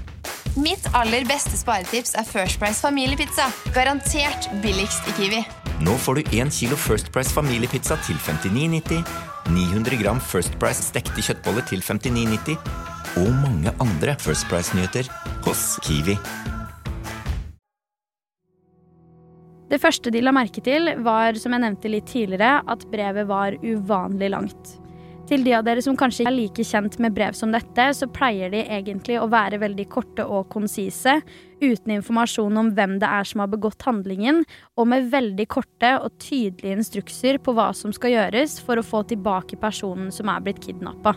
Mitt 0.57 0.85
aller 0.95 1.25
beste 1.29 1.57
sparetips 1.59 2.15
er 2.19 2.27
First 2.29 2.61
Price 2.61 2.81
familiepizza. 2.83 3.49
Garantert 3.75 4.49
billigst 4.63 5.09
i 5.11 5.17
Kiwi. 5.19 5.43
Nå 5.83 5.97
får 5.99 6.21
du 6.21 6.37
1 6.39 6.53
kilo 6.55 6.79
First 6.79 7.11
Price 7.13 7.33
familiepizza 7.35 7.97
til 8.07 8.19
59,90, 8.23 9.03
900 9.51 9.99
gram 10.03 10.21
First 10.23 10.59
Price 10.63 10.85
stekte 10.85 11.25
kjøttboller 11.25 11.67
til 11.67 11.83
59,90 11.83 12.59
og 13.23 13.33
mange 13.43 13.73
andre 13.83 14.15
First 14.23 14.47
Price-nyheter 14.49 15.11
hos 15.47 15.65
Kiwi. 15.83 16.17
Det 19.73 19.81
første 19.81 20.13
de 20.13 20.21
la 20.21 20.35
merke 20.37 20.61
til, 20.61 20.93
var 21.01 21.35
som 21.41 21.57
jeg 21.57 21.65
nevnte 21.65 21.91
litt 21.91 22.07
tidligere, 22.13 22.61
at 22.69 22.85
brevet 22.93 23.29
var 23.29 23.57
uvanlig 23.65 24.29
langt. 24.35 24.77
Til 25.33 25.47
de 25.47 25.55
av 25.57 25.63
dere 25.65 25.81
som 25.81 25.97
kanskje 25.97 26.27
er 26.29 26.35
like 26.35 26.65
kjent 26.69 26.99
med 27.01 27.15
brev 27.17 27.33
som 27.33 27.55
dette, 27.55 27.87
så 27.97 28.05
pleier 28.13 28.51
de 28.53 28.67
egentlig 28.67 29.15
å 29.17 29.31
være 29.33 29.63
veldig 29.63 29.87
korte 29.89 30.27
og 30.29 30.51
konsise, 30.53 31.15
uten 31.63 31.95
informasjon 31.95 32.59
om 32.61 32.69
hvem 32.77 32.99
det 33.01 33.09
er 33.09 33.25
som 33.25 33.41
har 33.41 33.49
begått 33.49 33.87
handlingen, 33.89 34.43
og 34.77 34.91
med 34.93 35.09
veldig 35.15 35.47
korte 35.49 35.95
og 36.03 36.19
tydelige 36.21 36.77
instrukser 36.77 37.39
på 37.41 37.55
hva 37.57 37.71
som 37.73 37.95
skal 37.97 38.13
gjøres 38.13 38.59
for 38.61 38.77
å 38.77 38.85
få 38.85 39.01
tilbake 39.09 39.57
personen 39.63 40.11
som 40.13 40.29
er 40.29 40.45
blitt 40.45 40.61
kidnappa. 40.67 41.15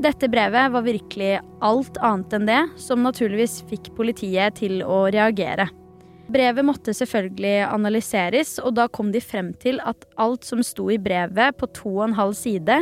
Dette 0.00 0.30
brevet 0.32 0.72
var 0.72 0.86
virkelig 0.86 1.34
alt 1.60 2.00
annet 2.00 2.38
enn 2.38 2.48
det, 2.48 2.62
som 2.80 3.04
naturligvis 3.04 3.58
fikk 3.68 3.92
politiet 3.98 4.56
til 4.62 4.80
å 4.80 5.02
reagere. 5.12 5.68
Brevet 6.30 6.62
måtte 6.62 6.94
selvfølgelig 6.94 7.64
analyseres, 7.66 8.58
og 8.62 8.76
da 8.78 8.86
kom 8.92 9.10
de 9.10 9.22
frem 9.22 9.50
til 9.62 9.80
at 9.82 10.04
alt 10.20 10.46
som 10.46 10.62
sto 10.62 10.86
i 10.92 11.00
brevet 11.02 11.56
på 11.58 11.66
to 11.74 11.96
og 11.96 12.04
en 12.10 12.18
halv 12.18 12.36
side, 12.38 12.76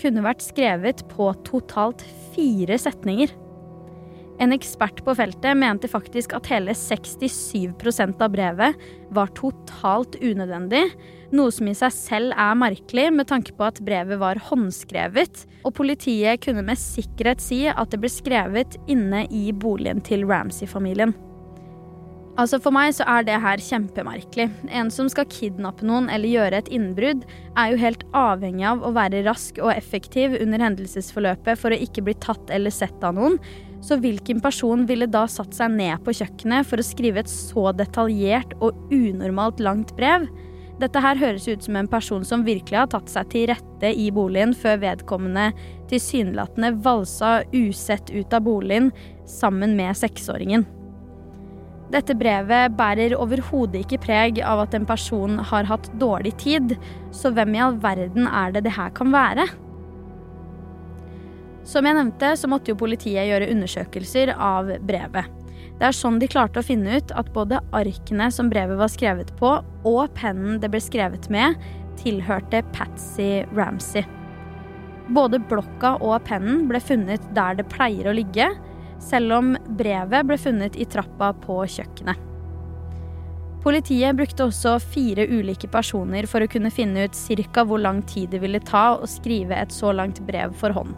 kunne 0.00 0.24
vært 0.24 0.44
skrevet 0.44 1.04
på 1.12 1.30
totalt 1.48 2.04
fire 2.34 2.76
setninger. 2.80 3.32
En 4.40 4.54
ekspert 4.56 5.02
på 5.04 5.12
feltet 5.16 5.56
mente 5.60 5.88
faktisk 5.88 6.32
at 6.36 6.48
hele 6.48 6.72
67% 6.76 8.22
av 8.24 8.32
brevet 8.32 8.84
var 9.12 9.32
totalt 9.36 10.16
unødvendig, 10.16 10.86
noe 11.36 11.52
som 11.52 11.68
i 11.68 11.76
seg 11.76 11.92
selv 11.92 12.36
er 12.36 12.56
merkelig 12.56 13.10
med 13.16 13.28
tanke 13.32 13.52
på 13.56 13.68
at 13.68 13.82
brevet 13.84 14.20
var 14.20 14.40
håndskrevet, 14.48 15.44
og 15.64 15.76
politiet 15.76 16.40
kunne 16.44 16.64
med 16.68 16.80
sikkerhet 16.80 17.44
si 17.44 17.66
at 17.68 17.92
det 17.92 18.00
ble 18.00 18.12
skrevet 18.12 18.80
inne 18.88 19.26
i 19.28 19.50
boligen 19.52 20.00
til 20.04 20.24
Ramsey-familien. 20.28 21.16
Altså 22.40 22.56
For 22.62 22.72
meg 22.72 22.94
så 22.96 23.04
er 23.10 23.24
det 23.28 23.36
her 23.42 23.60
kjempemerkelig. 23.60 24.46
En 24.72 24.88
som 24.94 25.10
skal 25.12 25.28
kidnappe 25.28 25.84
noen 25.84 26.08
eller 26.08 26.30
gjøre 26.32 26.62
et 26.62 26.70
innbrudd, 26.72 27.26
er 27.52 27.74
jo 27.74 27.80
helt 27.82 28.06
avhengig 28.16 28.64
av 28.70 28.80
å 28.86 28.92
være 28.96 29.20
rask 29.26 29.60
og 29.60 29.74
effektiv 29.74 30.38
under 30.38 30.64
hendelsesforløpet 30.64 31.60
for 31.60 31.74
å 31.74 31.80
ikke 31.84 32.06
bli 32.06 32.14
tatt 32.24 32.52
eller 32.54 32.72
sett 32.72 33.04
av 33.04 33.18
noen. 33.18 33.36
Så 33.84 33.98
hvilken 34.00 34.40
person 34.44 34.86
ville 34.88 35.08
da 35.08 35.26
satt 35.28 35.52
seg 35.56 35.76
ned 35.76 36.00
på 36.04 36.16
kjøkkenet 36.16 36.68
for 36.68 36.80
å 36.80 36.86
skrive 36.86 37.20
et 37.20 37.32
så 37.32 37.74
detaljert 37.76 38.56
og 38.60 38.88
unormalt 38.92 39.60
langt 39.60 39.92
brev? 40.00 40.24
Dette 40.80 41.04
her 41.04 41.20
høres 41.20 41.44
ut 41.44 41.64
som 41.66 41.76
en 41.76 41.92
person 41.92 42.24
som 42.24 42.46
virkelig 42.46 42.86
har 42.86 42.88
tatt 42.88 43.12
seg 43.12 43.28
til 43.34 43.50
rette 43.52 43.92
i 43.92 44.08
boligen 44.16 44.56
før 44.56 44.80
vedkommende 44.80 45.50
tilsynelatende 45.92 46.72
valsa 46.80 47.42
usett 47.52 48.08
ut 48.16 48.32
av 48.32 48.48
boligen 48.48 48.88
sammen 49.28 49.76
med 49.76 49.92
seksåringen. 50.00 50.64
Dette 51.90 52.14
brevet 52.14 52.76
bærer 52.78 53.16
overhodet 53.18 53.82
ikke 53.82 53.98
preg 54.04 54.38
av 54.46 54.62
at 54.62 54.76
en 54.78 54.86
person 54.86 55.40
har 55.50 55.66
hatt 55.66 55.88
dårlig 55.98 56.36
tid, 56.38 56.76
så 57.10 57.32
hvem 57.34 57.56
i 57.56 57.62
all 57.64 57.80
verden 57.82 58.28
er 58.30 58.54
det 58.54 58.62
det 58.68 58.76
her 58.76 58.92
kan 58.94 59.10
være? 59.10 59.48
Som 61.66 61.86
jeg 61.86 61.98
nevnte, 61.98 62.32
så 62.38 62.48
måtte 62.50 62.72
jo 62.72 62.78
politiet 62.78 63.26
gjøre 63.26 63.50
undersøkelser 63.50 64.32
av 64.38 64.70
brevet. 64.86 65.26
Det 65.80 65.88
er 65.88 65.96
sånn 65.96 66.18
de 66.20 66.28
klarte 66.30 66.60
å 66.60 66.66
finne 66.66 67.00
ut 67.00 67.12
at 67.16 67.28
både 67.34 67.58
arkene 67.74 68.30
som 68.34 68.50
brevet 68.52 68.78
var 68.78 68.90
skrevet 68.92 69.34
på, 69.40 69.52
og 69.88 70.14
pennen 70.16 70.58
det 70.62 70.70
ble 70.70 70.80
skrevet 70.82 71.26
med, 71.32 71.58
tilhørte 72.00 72.62
Patsy 72.74 73.46
Ramsey. 73.56 74.06
Både 75.10 75.40
blokka 75.50 75.96
og 75.98 76.20
pennen 76.28 76.68
ble 76.70 76.78
funnet 76.84 77.24
der 77.34 77.58
det 77.58 77.66
pleier 77.72 78.10
å 78.10 78.14
ligge, 78.14 78.50
selv 79.00 79.36
om 79.38 79.54
brevet 79.78 80.26
ble 80.28 80.38
funnet 80.40 80.76
i 80.76 80.86
trappa 80.88 81.32
på 81.44 81.62
kjøkkenet. 81.76 82.26
Politiet 83.60 84.16
brukte 84.16 84.46
også 84.46 84.78
fire 84.80 85.26
ulike 85.28 85.68
personer 85.68 86.24
for 86.28 86.40
å 86.40 86.48
kunne 86.48 86.72
finne 86.72 87.04
ut 87.04 87.18
ca. 87.52 87.64
hvor 87.64 87.78
lang 87.78 88.00
tid 88.02 88.30
det 88.30 88.40
ville 88.40 88.60
ta 88.60 88.96
å 88.96 89.06
skrive 89.06 89.54
et 89.54 89.72
så 89.72 89.92
langt 89.92 90.20
brev 90.24 90.54
for 90.56 90.72
hånd. 90.72 90.96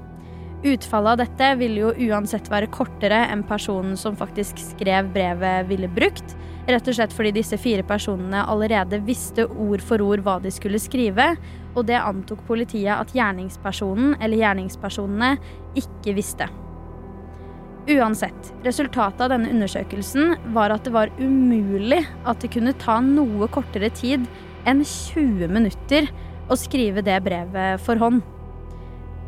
Utfallet 0.63 1.11
av 1.11 1.19
dette 1.19 1.49
ville 1.59 1.81
jo 1.81 1.91
uansett 2.07 2.47
være 2.47 2.71
kortere 2.71 3.25
enn 3.33 3.43
personen 3.43 3.97
som 3.99 4.15
faktisk 4.15 4.63
skrev 4.63 5.11
brevet, 5.11 5.67
ville 5.67 5.91
brukt. 5.91 6.37
Rett 6.69 6.87
og 6.87 6.95
slett 6.95 7.13
fordi 7.13 7.35
disse 7.35 7.59
fire 7.59 7.83
personene 7.83 8.45
allerede 8.47 9.03
visste 9.03 9.49
ord 9.51 9.83
for 9.83 9.99
ord 9.99 10.23
hva 10.23 10.39
de 10.39 10.55
skulle 10.55 10.79
skrive, 10.79 11.33
og 11.75 11.87
det 11.91 11.99
antok 11.99 12.47
politiet 12.47 12.95
at 12.95 13.11
gjerningspersonen 13.11 14.21
eller 14.21 14.39
gjerningspersonene 14.39 15.35
ikke 15.75 16.15
visste. 16.15 16.47
Uansett, 17.91 18.53
resultatet 18.63 19.25
av 19.25 19.33
denne 19.33 19.51
undersøkelsen 19.51 20.37
var 20.55 20.71
at 20.71 20.85
det 20.87 20.93
var 20.95 21.11
umulig 21.19 22.05
at 22.23 22.39
det 22.45 22.53
kunne 22.55 22.77
ta 22.79 23.01
noe 23.03 23.49
kortere 23.51 23.91
tid 23.91 24.29
enn 24.71 24.85
20 24.87 25.51
minutter 25.51 26.07
å 26.47 26.59
skrive 26.59 27.03
det 27.03 27.19
brevet 27.27 27.83
for 27.83 27.99
hånd. 27.99 28.23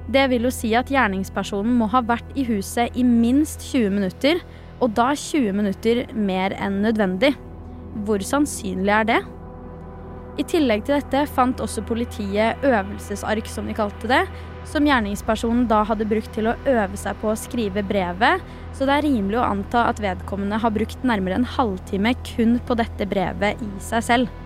Det 0.06 0.28
vil 0.30 0.46
jo 0.46 0.52
si 0.54 0.70
at 0.78 0.92
gjerningspersonen 0.92 1.74
må 1.80 1.88
ha 1.90 2.04
vært 2.04 2.30
i 2.38 2.44
huset 2.46 2.94
i 2.94 3.02
minst 3.02 3.64
20 3.72 3.96
minutter, 3.96 4.38
og 4.78 4.92
da 4.94 5.10
20 5.18 5.56
minutter 5.56 6.04
mer 6.14 6.54
enn 6.60 6.82
nødvendig. 6.84 7.32
Hvor 8.06 8.22
sannsynlig 8.22 8.94
er 8.94 9.08
det? 9.08 9.20
I 10.34 10.42
tillegg 10.50 10.82
til 10.86 10.96
dette 10.96 11.20
fant 11.30 11.60
også 11.62 11.84
politiet 11.86 12.62
øvelsesark, 12.66 13.46
som 13.46 13.68
de 13.70 13.76
kalte 13.76 14.10
det, 14.10 14.24
som 14.66 14.86
gjerningspersonen 14.88 15.66
da 15.70 15.82
hadde 15.86 16.08
brukt 16.10 16.32
til 16.34 16.48
å 16.50 16.56
øve 16.66 16.98
seg 16.98 17.18
på 17.20 17.30
å 17.30 17.38
skrive 17.38 17.84
brevet, 17.86 18.42
så 18.74 18.88
det 18.88 18.96
er 18.96 19.06
rimelig 19.06 19.38
å 19.38 19.46
anta 19.46 19.84
at 19.90 20.00
vedkommende 20.02 20.58
har 20.58 20.74
brukt 20.74 21.04
nærmere 21.06 21.38
en 21.38 21.46
halvtime 21.56 22.16
kun 22.26 22.56
på 22.66 22.78
dette 22.80 23.06
brevet 23.06 23.62
i 23.62 23.70
seg 23.84 24.06
selv. 24.08 24.40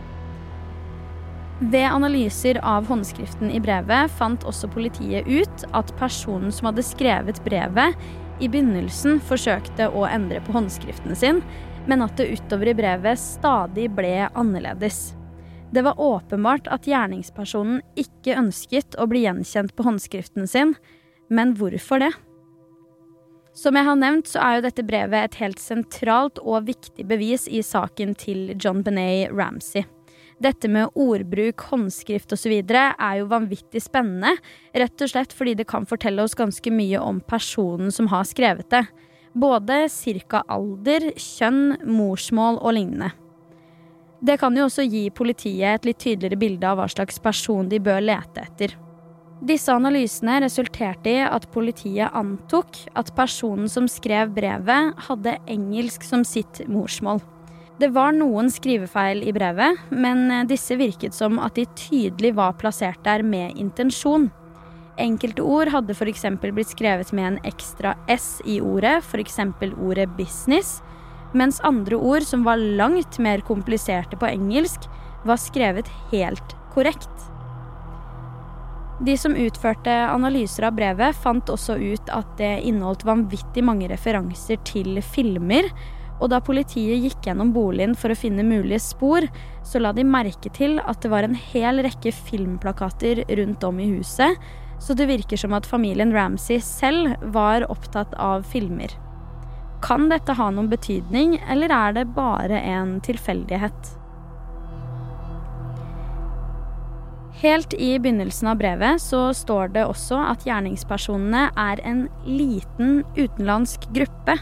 Ved 1.59 1.89
analyser 1.89 2.61
av 2.63 2.87
håndskriften 2.87 3.51
i 3.51 3.59
brevet 3.63 4.13
fant 4.15 4.45
også 4.47 4.69
politiet 4.71 5.27
ut 5.27 5.65
at 5.75 5.91
personen 5.99 6.53
som 6.55 6.69
hadde 6.71 6.85
skrevet 6.87 7.41
brevet, 7.47 7.97
i 8.39 8.47
begynnelsen 8.47 9.19
forsøkte 9.27 9.89
å 9.91 10.05
endre 10.07 10.39
på 10.47 10.55
håndskriften 10.55 11.17
sin, 11.19 11.41
men 11.91 12.05
at 12.05 12.15
det 12.21 12.29
utover 12.37 12.71
i 12.71 12.77
brevet 12.79 13.19
stadig 13.19 13.89
ble 13.97 14.29
annerledes. 14.29 15.18
Det 15.73 15.83
var 15.85 16.01
åpenbart 16.01 16.69
at 16.73 16.87
gjerningspersonen 16.89 17.83
ikke 18.01 18.39
ønsket 18.41 18.97
å 18.97 19.05
bli 19.11 19.27
gjenkjent 19.27 19.75
på 19.77 19.85
håndskriften 19.85 20.49
sin, 20.49 20.73
men 21.29 21.53
hvorfor 21.59 22.01
det? 22.01 22.15
Som 23.59 23.77
jeg 23.77 23.89
har 23.89 23.99
nevnt, 23.99 24.31
så 24.31 24.41
er 24.41 24.57
jo 24.57 24.65
dette 24.69 24.87
brevet 24.87 25.27
et 25.27 25.39
helt 25.43 25.61
sentralt 25.61 26.39
og 26.41 26.69
viktig 26.69 27.05
bevis 27.11 27.49
i 27.51 27.61
saken 27.67 28.15
til 28.17 28.55
John 28.55 28.85
Benet 28.87 29.35
Ramsey. 29.35 29.85
Dette 30.39 30.71
med 30.71 30.95
ordbruk, 30.95 31.65
håndskrift 31.67 32.33
osv. 32.33 32.55
er 32.63 33.15
jo 33.19 33.29
vanvittig 33.29 33.83
spennende, 33.83 34.37
rett 34.73 35.03
og 35.03 35.11
slett 35.11 35.35
fordi 35.35 35.57
det 35.59 35.67
kan 35.69 35.89
fortelle 35.91 36.23
oss 36.23 36.39
ganske 36.39 36.71
mye 36.71 37.03
om 37.03 37.19
personen 37.21 37.91
som 37.93 38.09
har 38.15 38.25
skrevet 38.31 38.71
det. 38.71 38.85
Både 39.35 39.89
cirka 39.91 40.45
alder, 40.49 41.11
kjønn, 41.19 41.81
morsmål 41.83 42.63
og 42.63 42.79
lignende. 42.79 43.11
Det 44.21 44.35
kan 44.41 44.57
jo 44.57 44.67
også 44.67 44.83
gi 44.91 45.05
politiet 45.15 45.79
et 45.79 45.85
litt 45.87 46.01
tydeligere 46.03 46.41
bilde 46.41 46.67
av 46.67 46.81
hva 46.81 46.89
slags 46.91 47.21
person 47.23 47.69
de 47.71 47.79
bør 47.79 48.03
lete 48.03 48.43
etter. 48.43 48.75
Disse 49.39 49.71
analysene 49.71 50.41
resulterte 50.43 51.13
i 51.13 51.21
at 51.23 51.47
politiet 51.55 52.11
antok 52.19 52.81
at 52.99 53.13
personen 53.15 53.71
som 53.71 53.87
skrev 53.87 54.33
brevet, 54.35 54.97
hadde 55.07 55.37
engelsk 55.47 56.03
som 56.03 56.25
sitt 56.27 56.65
morsmål. 56.67 57.23
Det 57.79 57.93
var 57.95 58.11
noen 58.17 58.51
skrivefeil 58.51 59.23
i 59.23 59.31
brevet, 59.31 59.79
men 59.95 60.49
disse 60.51 60.75
virket 60.75 61.15
som 61.15 61.39
at 61.39 61.55
de 61.55 61.69
tydelig 61.79 62.33
var 62.35 62.59
plassert 62.59 62.99
der 63.07 63.23
med 63.23 63.55
intensjon. 63.55 64.33
Enkelte 64.99 65.45
ord 65.47 65.71
hadde 65.71 65.95
f.eks. 65.95 66.25
blitt 66.43 66.73
skrevet 66.75 67.13
med 67.15 67.29
en 67.29 67.41
ekstra 67.47 67.95
S 68.11 68.41
i 68.43 68.59
ordet, 68.59 68.99
f.eks. 69.07 69.39
ordet 69.79 70.09
'business', 70.19 70.81
mens 71.37 71.61
andre 71.67 71.97
ord 71.97 72.25
som 72.27 72.45
var 72.47 72.57
langt 72.57 73.19
mer 73.19 73.43
kompliserte 73.45 74.17
på 74.17 74.31
engelsk, 74.31 74.89
var 75.27 75.41
skrevet 75.41 75.89
helt 76.13 76.55
korrekt. 76.75 77.29
De 78.99 79.15
som 79.19 79.37
utførte 79.39 79.93
analyser 80.11 80.67
av 80.67 80.75
brevet, 80.75 81.15
fant 81.23 81.51
også 81.53 81.77
ut 81.79 82.11
at 82.11 82.33
det 82.41 82.57
inneholdt 82.67 83.07
vanvittig 83.07 83.63
mange 83.63 83.87
referanser 83.91 84.59
til 84.67 84.99
filmer, 85.07 85.71
og 86.19 86.33
da 86.33 86.41
politiet 86.43 86.99
gikk 87.05 87.29
gjennom 87.29 87.53
boligen 87.55 87.95
for 87.95 88.11
å 88.11 88.19
finne 88.19 88.43
mulige 88.43 88.83
spor, 88.83 89.29
så 89.63 89.79
la 89.79 89.93
de 89.95 90.03
merke 90.03 90.51
til 90.51 90.81
at 90.83 90.99
det 91.05 91.13
var 91.13 91.27
en 91.27 91.39
hel 91.39 91.79
rekke 91.87 92.11
filmplakater 92.11 93.23
rundt 93.39 93.67
om 93.69 93.79
i 93.79 93.91
huset, 93.93 94.35
så 94.83 94.95
det 94.99 95.07
virker 95.11 95.39
som 95.39 95.55
at 95.55 95.67
familien 95.67 96.15
Ramsay 96.15 96.59
selv 96.63 97.15
var 97.35 97.67
opptatt 97.71 98.19
av 98.19 98.47
filmer. 98.51 98.91
Kan 99.85 100.09
dette 100.11 100.35
ha 100.35 100.51
noen 100.51 100.71
betydning, 100.73 101.39
eller 101.51 101.73
er 101.73 101.95
det 102.01 102.09
bare 102.17 102.59
en 102.59 102.99
tilfeldighet? 103.05 103.95
Helt 107.39 107.75
i 107.79 107.93
begynnelsen 108.03 108.49
av 108.51 108.59
brevet 108.59 108.99
så 108.99 109.29
står 109.31 109.71
det 109.77 109.85
også 109.87 110.19
at 110.33 110.43
gjerningspersonene 110.47 111.45
er 111.55 111.83
en 111.87 112.09
liten 112.27 113.05
utenlandsk 113.15 113.87
gruppe. 113.95 114.35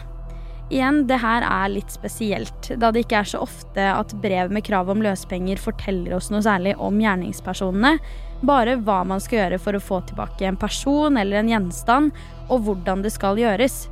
Igjen, 0.73 1.03
det 1.07 1.19
her 1.21 1.45
er 1.45 1.69
litt 1.71 1.93
spesielt, 1.93 2.71
da 2.81 2.89
det 2.91 3.05
ikke 3.05 3.19
er 3.21 3.29
så 3.29 3.43
ofte 3.45 3.85
at 3.87 4.15
brev 4.23 4.49
med 4.51 4.65
krav 4.67 4.89
om 4.91 5.03
løspenger 5.05 5.61
forteller 5.61 6.17
oss 6.17 6.31
noe 6.33 6.41
særlig 6.43 6.73
om 6.81 6.97
gjerningspersonene, 6.99 7.93
bare 8.41 8.75
hva 8.81 9.03
man 9.07 9.21
skal 9.23 9.43
gjøre 9.43 9.61
for 9.61 9.77
å 9.77 9.83
få 9.83 10.01
tilbake 10.09 10.49
en 10.49 10.59
person 10.59 11.21
eller 11.21 11.39
en 11.39 11.53
gjenstand, 11.53 12.17
og 12.49 12.65
hvordan 12.65 13.05
det 13.05 13.13
skal 13.13 13.39
gjøres. 13.39 13.85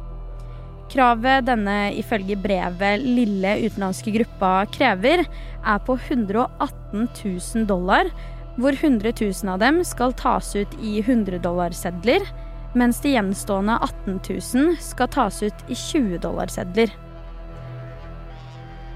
Kravet 0.96 1.44
denne 1.44 1.92
ifølge 2.00 2.38
brevet 2.40 3.04
lille 3.04 3.58
utenlandske 3.66 4.14
gruppa 4.16 4.64
krever, 4.72 5.26
er 5.28 5.80
på 5.84 5.98
118 6.00 7.10
000 7.12 7.66
dollar, 7.68 8.08
hvor 8.56 8.72
100 8.72 9.12
000 9.20 9.52
av 9.52 9.60
dem 9.60 9.82
skal 9.84 10.14
tas 10.16 10.54
ut 10.56 10.76
i 10.80 11.02
100-dollarsedler, 11.02 12.24
mens 12.80 13.02
de 13.04 13.12
gjenstående 13.12 13.76
18 13.76 14.22
000 14.30 14.78
skal 14.80 15.12
tas 15.12 15.42
ut 15.44 15.66
i 15.68 15.76
20-dollarsedler. 15.76 16.94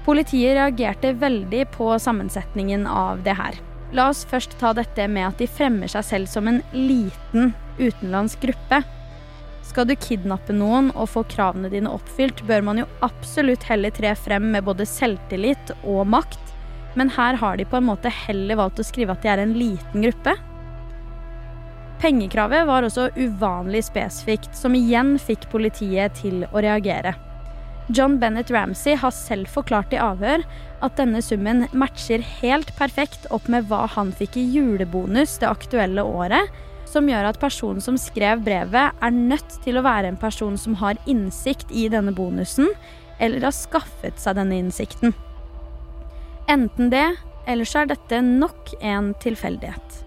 Politiet 0.06 0.56
reagerte 0.56 1.12
veldig 1.20 1.66
på 1.74 1.90
sammensetningen 2.00 2.86
av 2.88 3.20
det 3.26 3.36
her. 3.36 3.60
La 3.92 4.08
oss 4.08 4.22
først 4.24 4.56
ta 4.60 4.72
dette 4.72 5.04
med 5.10 5.28
at 5.28 5.42
de 5.42 5.50
fremmer 5.50 5.90
seg 5.92 6.06
selv 6.06 6.32
som 6.32 6.48
en 6.48 6.62
liten 6.72 7.52
utenlandsk 7.76 8.40
gruppe. 8.46 8.80
Skal 9.70 9.86
du 9.86 9.94
kidnappe 9.94 10.50
noen 10.50 10.88
og 10.98 11.12
få 11.12 11.22
kravene 11.30 11.70
dine 11.70 11.92
oppfylt, 11.94 12.42
bør 12.48 12.64
man 12.66 12.80
jo 12.80 12.88
absolutt 13.06 13.62
heller 13.68 13.92
tre 13.94 14.16
frem 14.18 14.48
med 14.50 14.66
både 14.66 14.86
selvtillit 14.88 15.70
og 15.84 16.08
makt, 16.10 16.54
men 16.98 17.12
her 17.14 17.38
har 17.38 17.58
de 17.60 17.68
på 17.70 17.78
en 17.78 17.86
måte 17.86 18.10
heller 18.10 18.58
valgt 18.58 18.82
å 18.82 18.86
skrive 18.88 19.14
at 19.14 19.22
de 19.22 19.30
er 19.30 19.42
en 19.44 19.54
liten 19.54 20.02
gruppe. 20.02 20.34
Pengekravet 22.02 22.64
var 22.66 22.82
også 22.82 23.10
uvanlig 23.14 23.84
spesifikt, 23.86 24.50
som 24.58 24.74
igjen 24.74 25.14
fikk 25.22 25.46
politiet 25.52 26.18
til 26.18 26.42
å 26.50 26.64
reagere. 26.64 27.12
John 27.94 28.16
Bennett 28.18 28.50
Ramsey 28.54 28.96
har 28.98 29.14
selv 29.14 29.50
forklart 29.50 29.94
i 29.94 30.00
avhør 30.02 30.42
at 30.82 30.98
denne 30.98 31.22
summen 31.22 31.68
matcher 31.70 32.24
helt 32.40 32.72
perfekt 32.78 33.28
opp 33.34 33.46
med 33.52 33.70
hva 33.70 33.84
han 33.94 34.10
fikk 34.16 34.38
i 34.40 34.46
julebonus 34.50 35.36
det 35.42 35.50
aktuelle 35.50 36.02
året, 36.06 36.50
som 36.90 37.08
gjør 37.08 37.30
at 37.30 37.40
personen 37.42 37.82
som 37.84 37.98
skrev 38.00 38.42
brevet, 38.44 38.90
er 38.92 39.14
nødt 39.14 39.58
til 39.64 39.78
å 39.78 39.84
være 39.86 40.10
en 40.10 40.20
person 40.20 40.58
som 40.58 40.76
har 40.82 40.98
innsikt 41.10 41.70
i 41.70 41.86
denne 41.92 42.14
bonusen, 42.16 42.70
eller 43.20 43.46
har 43.46 43.54
skaffet 43.54 44.18
seg 44.20 44.38
denne 44.38 44.58
innsikten. 44.58 45.14
Enten 46.50 46.90
det, 46.90 47.06
eller 47.46 47.68
så 47.68 47.82
er 47.82 47.92
dette 47.92 48.22
nok 48.26 48.74
en 48.80 49.12
tilfeldighet. 49.22 50.00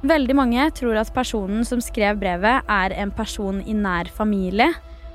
Veldig 0.00 0.36
mange 0.36 0.64
tror 0.72 0.96
at 0.96 1.12
personen 1.12 1.66
som 1.68 1.82
skrev 1.84 2.20
brevet, 2.22 2.64
er 2.64 2.94
en 2.96 3.12
person 3.12 3.60
i 3.60 3.76
nær 3.76 4.08
familie, 4.16 4.70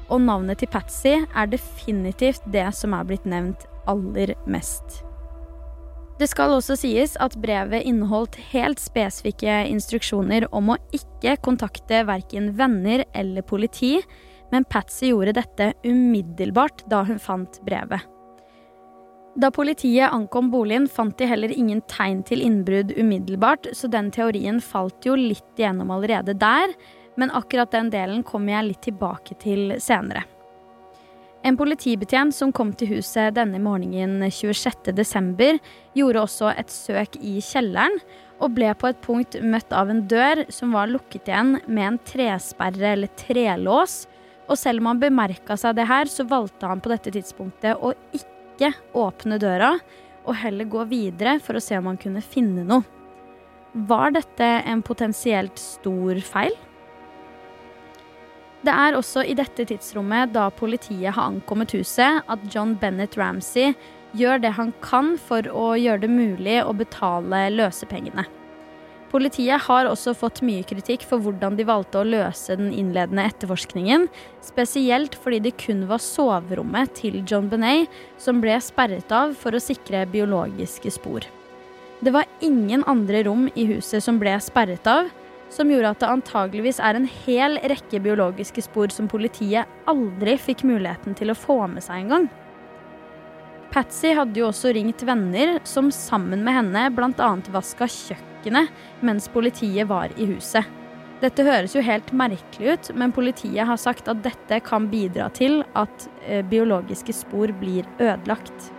og 0.06 0.22
navnet 0.22 0.62
til 0.62 0.70
Patsy 0.70 1.16
er 1.18 1.50
definitivt 1.50 2.46
det 2.54 2.68
som 2.78 2.94
er 2.94 3.10
blitt 3.10 3.26
nevnt 3.26 3.66
aller 3.90 4.36
mest. 4.46 5.05
Det 6.16 6.30
skal 6.32 6.54
også 6.56 6.78
sies 6.80 7.18
at 7.20 7.34
brevet 7.44 7.84
inneholdt 7.84 8.38
helt 8.54 8.80
spesifikke 8.80 9.66
instruksjoner 9.68 10.48
om 10.56 10.72
å 10.72 10.78
ikke 10.96 11.36
kontakte 11.44 12.06
verken 12.08 12.54
venner 12.56 13.04
eller 13.12 13.44
politi, 13.44 13.98
men 14.54 14.64
Patsy 14.72 15.10
gjorde 15.10 15.34
dette 15.36 15.74
umiddelbart 15.84 16.86
da 16.92 17.02
hun 17.04 17.20
fant 17.20 17.60
brevet. 17.68 18.00
Da 19.36 19.50
politiet 19.52 20.14
ankom 20.16 20.48
boligen, 20.54 20.86
fant 20.88 21.18
de 21.20 21.28
heller 21.28 21.52
ingen 21.52 21.82
tegn 21.92 22.22
til 22.24 22.40
innbrudd 22.46 22.94
umiddelbart, 22.96 23.68
så 23.76 23.90
den 23.92 24.08
teorien 24.16 24.62
falt 24.64 25.04
jo 25.04 25.18
litt 25.20 25.60
igjennom 25.60 25.92
allerede 25.92 26.38
der, 26.40 26.72
men 27.20 27.34
akkurat 27.36 27.76
den 27.76 27.92
delen 27.92 28.24
kommer 28.24 28.56
jeg 28.56 28.70
litt 28.70 28.82
tilbake 28.88 29.36
til 29.44 29.76
senere. 29.84 30.24
En 31.46 31.58
politibetjent 31.60 32.34
som 32.34 32.50
kom 32.56 32.72
til 32.74 32.96
huset 32.96 33.36
denne 33.38 33.60
morgenen 33.62 34.24
26.12, 34.34 35.60
gjorde 35.94 36.24
også 36.24 36.50
et 36.58 36.72
søk 36.74 37.20
i 37.22 37.38
kjelleren, 37.46 38.00
og 38.42 38.56
ble 38.58 38.72
på 38.76 38.90
et 38.90 39.04
punkt 39.04 39.38
møtt 39.46 39.70
av 39.72 39.92
en 39.94 40.02
dør 40.10 40.42
som 40.52 40.74
var 40.76 40.90
lukket 40.90 41.30
igjen 41.30 41.60
med 41.68 41.86
en 41.86 42.00
tresperre 42.10 42.96
eller 42.96 43.14
trelås. 43.22 44.08
Og 44.50 44.58
selv 44.60 44.82
om 44.82 44.90
han 44.90 45.04
bemerka 45.06 45.56
seg 45.58 45.78
det 45.78 45.86
her, 45.90 46.10
så 46.10 46.26
valgte 46.28 46.68
han 46.70 46.82
på 46.82 46.92
dette 46.92 47.14
tidspunktet 47.14 47.78
å 47.78 47.94
ikke 48.18 48.74
åpne 48.98 49.38
døra, 49.42 49.76
og 50.26 50.42
heller 50.42 50.66
gå 50.66 50.84
videre 50.90 51.38
for 51.46 51.58
å 51.58 51.64
se 51.64 51.78
om 51.78 51.92
han 51.92 52.02
kunne 52.02 52.26
finne 52.26 52.66
noe. 52.66 52.82
Var 53.86 54.18
dette 54.18 54.48
en 54.66 54.82
potensielt 54.86 55.62
stor 55.62 56.18
feil? 56.26 56.58
Det 58.66 58.74
er 58.74 58.96
også 58.98 59.22
i 59.28 59.36
dette 59.38 59.66
tidsrommet, 59.70 60.32
da 60.34 60.48
politiet 60.50 61.14
har 61.14 61.28
ankommet 61.30 61.76
huset, 61.76 62.24
at 62.26 62.46
John 62.50 62.74
Bennett 62.82 63.18
Ramsey 63.20 63.76
gjør 64.18 64.42
det 64.42 64.56
han 64.58 64.72
kan 64.82 65.12
for 65.22 65.46
å 65.52 65.76
gjøre 65.78 66.06
det 66.06 66.10
mulig 66.10 66.56
å 66.64 66.74
betale 66.74 67.44
løsepengene. 67.54 68.26
Politiet 69.12 69.68
har 69.68 69.86
også 69.88 70.16
fått 70.18 70.42
mye 70.44 70.66
kritikk 70.68 71.06
for 71.06 71.22
hvordan 71.22 71.60
de 71.60 71.68
valgte 71.68 72.02
å 72.02 72.08
løse 72.08 72.56
den 72.58 72.72
innledende 72.74 73.28
etterforskningen, 73.30 74.08
spesielt 74.44 75.14
fordi 75.22 75.44
det 75.46 75.54
kun 75.62 75.86
var 75.92 76.02
soverommet 76.04 76.96
til 76.98 77.22
John 77.22 77.52
Benet 77.52 77.92
som 78.18 78.42
ble 78.44 78.58
sperret 78.64 79.14
av 79.14 79.36
for 79.38 79.54
å 79.54 79.62
sikre 79.62 80.08
biologiske 80.10 80.96
spor. 80.98 81.28
Det 82.02 82.12
var 82.12 82.26
ingen 82.44 82.84
andre 82.90 83.22
rom 83.30 83.46
i 83.54 83.68
huset 83.70 84.04
som 84.04 84.18
ble 84.20 84.34
sperret 84.44 84.90
av, 84.90 85.14
som 85.54 85.70
gjorde 85.72 85.92
at 85.94 86.02
det 86.02 86.10
antageligvis 86.12 86.80
er 86.84 86.98
en 86.98 87.08
hel 87.26 87.60
rekke 87.72 88.02
biologiske 88.04 88.66
spor 88.66 88.94
som 88.94 89.10
politiet 89.12 89.70
aldri 89.90 90.38
fikk 90.42 90.66
muligheten 90.68 91.18
til 91.18 91.32
å 91.32 91.38
få 91.38 91.62
med 91.72 91.86
seg 91.86 92.06
engang. 92.06 92.30
Patsy 93.76 94.14
hadde 94.16 94.40
jo 94.40 94.48
også 94.50 94.72
ringt 94.76 95.04
venner 95.04 95.58
som 95.68 95.92
sammen 95.92 96.46
med 96.46 96.56
henne 96.56 96.88
bl.a. 96.96 97.32
vaska 97.52 97.90
kjøkkenet 97.92 99.04
mens 99.04 99.28
politiet 99.34 99.90
var 99.90 100.14
i 100.16 100.30
huset. 100.30 100.64
Dette 101.24 101.46
høres 101.48 101.74
jo 101.76 101.84
helt 101.84 102.12
merkelig 102.16 102.76
ut, 102.76 102.90
men 103.00 103.14
politiet 103.16 103.68
har 103.68 103.80
sagt 103.80 104.10
at 104.12 104.24
dette 104.24 104.60
kan 104.68 104.90
bidra 104.92 105.30
til 105.34 105.62
at 105.80 106.08
eh, 106.28 106.44
biologiske 106.46 107.16
spor 107.16 107.54
blir 107.60 107.88
ødelagt. 107.98 108.75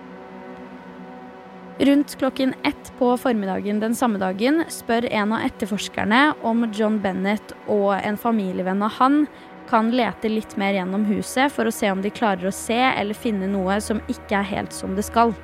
Rundt 1.78 2.18
klokken 2.18 2.54
ett 2.64 2.92
på 2.98 3.16
formiddagen 3.16 3.80
den 3.80 3.94
samme 3.94 4.18
dagen 4.18 4.62
spør 4.72 5.04
en 5.12 5.32
av 5.36 5.42
etterforskerne 5.44 6.20
om 6.42 6.64
John 6.72 6.96
Bennett 7.04 7.52
og 7.68 7.98
en 7.98 8.16
familievenn 8.16 8.80
av 8.86 8.94
han 8.96 9.26
kan 9.68 9.90
lete 9.92 10.30
litt 10.30 10.54
mer 10.56 10.72
gjennom 10.78 11.04
huset 11.04 11.52
for 11.52 11.68
å 11.68 11.74
se 11.74 11.90
om 11.92 12.00
de 12.00 12.12
klarer 12.14 12.48
å 12.48 12.54
se 12.54 12.78
eller 12.78 13.18
finne 13.18 13.50
noe 13.52 13.76
som 13.84 14.00
ikke 14.08 14.38
er 14.38 14.48
helt 14.54 14.72
som 14.72 14.94
det 14.96 15.04
skal. 15.04 15.34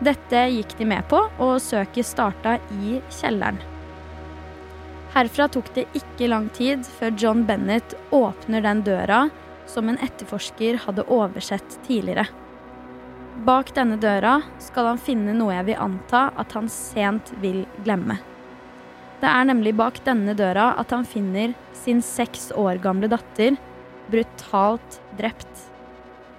Dette 0.00 0.46
gikk 0.52 0.72
de 0.78 0.88
med 0.88 1.04
på, 1.08 1.20
og 1.40 1.60
søket 1.60 2.08
starta 2.08 2.56
i 2.80 2.96
kjelleren. 3.18 3.60
Herfra 5.12 5.50
tok 5.52 5.68
det 5.76 5.86
ikke 5.96 6.28
lang 6.32 6.48
tid 6.56 6.84
før 6.96 7.12
John 7.16 7.44
Bennett 7.48 7.92
åpner 8.12 8.64
den 8.64 8.82
døra 8.88 9.26
som 9.68 9.88
en 9.88 10.00
etterforsker 10.00 10.80
hadde 10.84 11.08
oversett 11.12 11.80
tidligere. 11.84 12.28
Bak 13.44 13.74
denne 13.76 13.98
døra 14.00 14.38
skal 14.64 14.86
han 14.88 15.00
finne 15.02 15.34
noe 15.36 15.52
jeg 15.52 15.66
vil 15.68 15.82
anta 15.84 16.30
at 16.40 16.54
han 16.56 16.70
sent 16.72 17.34
vil 17.42 17.66
glemme. 17.84 18.16
Det 19.20 19.28
er 19.28 19.46
nemlig 19.48 19.74
bak 19.76 19.98
denne 20.06 20.32
døra 20.36 20.70
at 20.80 20.92
han 20.92 21.04
finner 21.08 21.52
sin 21.76 22.00
seks 22.04 22.48
år 22.56 22.80
gamle 22.84 23.10
datter 23.12 23.58
brutalt 24.08 25.00
drept. 25.18 25.66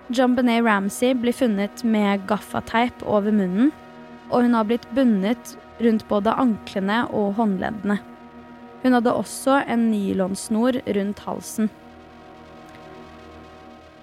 John 0.10 0.34
Benet 0.38 0.64
Ramsey 0.66 1.14
blir 1.14 1.36
funnet 1.38 1.84
med 1.84 2.26
gaffateip 2.30 3.02
over 3.06 3.34
munnen, 3.34 3.74
og 4.32 4.46
hun 4.46 4.56
har 4.58 4.68
blitt 4.70 4.88
bundet 4.96 5.58
rundt 5.84 6.06
både 6.10 6.34
anklene 6.34 7.04
og 7.14 7.36
håndleddene. 7.38 8.00
Hun 8.82 8.96
hadde 8.98 9.14
også 9.14 9.62
en 9.68 9.90
nylonsnor 9.92 10.80
rundt 10.98 11.22
halsen. 11.28 11.70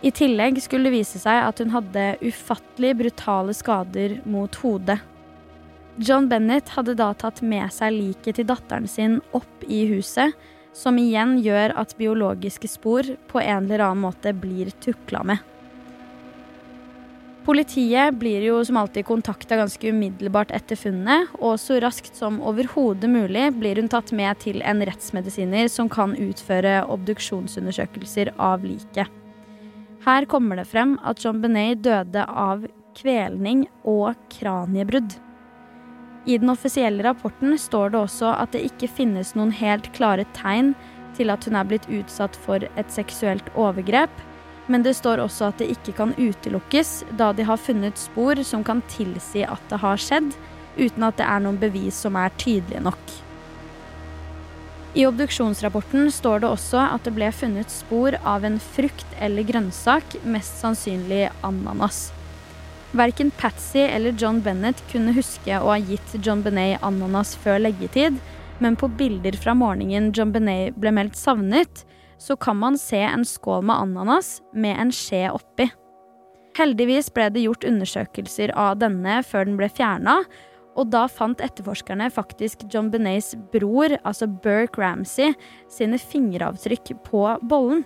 I 0.05 0.11
tillegg 0.12 0.59
skulle 0.61 0.90
det 0.90 0.99
vise 0.99 1.17
seg 1.23 1.47
at 1.47 1.61
hun 1.62 1.71
hadde 1.73 2.03
ufattelig 2.21 2.90
brutale 2.99 3.55
skader 3.57 4.19
mot 4.29 4.53
hodet. 4.61 4.99
John 5.97 6.27
Bennett 6.29 6.75
hadde 6.75 6.97
da 6.99 7.07
tatt 7.17 7.40
med 7.40 7.73
seg 7.73 7.95
liket 7.95 8.37
til 8.37 8.49
datteren 8.51 8.90
sin 8.90 9.21
opp 9.33 9.64
i 9.64 9.87
huset, 9.88 10.35
som 10.77 10.99
igjen 11.01 11.38
gjør 11.40 11.73
at 11.81 11.97
biologiske 11.97 12.69
spor 12.69 13.09
på 13.31 13.40
en 13.40 13.64
eller 13.64 13.87
annen 13.87 14.05
måte 14.05 14.35
blir 14.37 14.75
tukla 14.85 15.23
med. 15.25 15.40
Politiet 17.49 18.17
blir 18.21 18.45
jo 18.45 18.61
som 18.64 18.77
alltid 18.81 19.05
kontakta 19.09 19.57
ganske 19.57 19.88
umiddelbart 19.88 20.53
etter 20.57 20.81
funnet, 20.81 21.33
og 21.40 21.57
så 21.61 21.81
raskt 21.81 22.17
som 22.17 22.43
overhodet 22.45 23.09
mulig 23.09 23.51
blir 23.57 23.81
hun 23.81 23.93
tatt 23.93 24.12
med 24.17 24.37
til 24.45 24.61
en 24.64 24.85
rettsmedisiner 24.85 25.69
som 25.73 25.88
kan 25.93 26.17
utføre 26.17 26.83
obduksjonsundersøkelser 26.93 28.37
av 28.37 28.64
liket. 28.69 29.24
Her 30.05 30.27
kommer 30.29 30.59
det 30.61 30.67
frem 30.69 30.99
at 31.01 31.23
John 31.25 31.38
Benet 31.40 31.81
døde 31.87 32.27
av 32.29 32.67
kvelning 32.95 33.64
og 33.88 34.19
kraniebrudd. 34.35 35.17
I 36.29 36.37
den 36.40 36.53
offisielle 36.53 37.05
rapporten 37.05 37.57
står 37.61 37.95
det 37.95 38.01
også 38.03 38.35
at 38.37 38.53
det 38.53 38.67
ikke 38.69 38.90
finnes 39.01 39.33
noen 39.37 39.53
helt 39.57 39.88
klare 39.97 40.27
tegn 40.37 40.75
til 41.17 41.33
at 41.33 41.49
hun 41.49 41.57
er 41.57 41.69
blitt 41.69 41.88
utsatt 41.88 42.37
for 42.37 42.64
et 42.64 42.93
seksuelt 42.93 43.49
overgrep, 43.57 44.12
men 44.69 44.85
det 44.85 44.95
står 44.97 45.23
også 45.25 45.51
at 45.51 45.61
det 45.61 45.71
ikke 45.73 45.97
kan 45.97 46.14
utelukkes, 46.17 47.03
da 47.17 47.33
de 47.37 47.45
har 47.49 47.61
funnet 47.61 48.01
spor 48.01 48.40
som 48.45 48.64
kan 48.64 48.85
tilsi 48.93 49.45
at 49.49 49.69
det 49.73 49.81
har 49.81 50.01
skjedd, 50.01 50.33
uten 50.77 51.05
at 51.09 51.17
det 51.21 51.29
er 51.29 51.45
noen 51.45 51.61
bevis 51.61 51.97
som 52.05 52.17
er 52.21 52.33
tydelige 52.40 52.85
nok. 52.85 53.05
I 54.94 55.07
obduksjonsrapporten 55.09 56.07
står 56.14 56.44
det 56.44 56.48
også 56.54 56.78
at 56.78 57.02
det 57.02 57.16
ble 57.16 57.26
funnet 57.35 57.72
spor 57.72 58.14
av 58.22 58.44
en 58.46 58.61
frukt 58.62 59.16
eller 59.18 59.42
grønnsak, 59.48 60.20
mest 60.22 60.61
sannsynlig 60.62 61.24
ananas. 61.42 62.12
Verken 62.94 63.33
Patsy 63.35 63.83
eller 63.83 64.14
John 64.14 64.38
Bennett 64.44 64.78
kunne 64.92 65.16
huske 65.16 65.59
å 65.59 65.72
ha 65.72 65.80
gitt 65.83 66.14
John 66.22 66.44
Benet 66.46 66.78
ananas 66.87 67.35
før 67.42 67.59
leggetid, 67.64 68.20
men 68.62 68.78
på 68.78 68.87
bilder 68.87 69.35
fra 69.35 69.57
morgenen 69.59 70.12
John 70.14 70.30
Benet 70.30 70.78
ble 70.78 70.94
meldt 70.94 71.18
savnet, 71.18 71.83
så 72.22 72.38
kan 72.38 72.61
man 72.62 72.78
se 72.78 73.02
en 73.02 73.26
skål 73.26 73.66
med 73.66 73.74
ananas 73.88 74.37
med 74.54 74.78
en 74.78 74.94
skje 74.94 75.26
oppi. 75.35 75.72
Heldigvis 76.54 77.11
ble 77.11 77.33
det 77.35 77.42
gjort 77.48 77.66
undersøkelser 77.66 78.54
av 78.54 78.78
denne 78.78 79.24
før 79.26 79.50
den 79.50 79.59
ble 79.59 79.66
fjerna, 79.74 80.20
og 80.75 80.91
da 80.93 81.07
fant 81.11 81.43
etterforskerne 81.45 82.11
faktisk 82.13 82.67
John 82.73 82.91
Benets 82.93 83.35
bror, 83.53 83.97
altså 84.03 84.29
Burke 84.29 84.83
Ramsey, 84.83 85.35
sine 85.71 86.01
fingeravtrykk 86.01 86.97
på 87.07 87.27
bollen. 87.43 87.85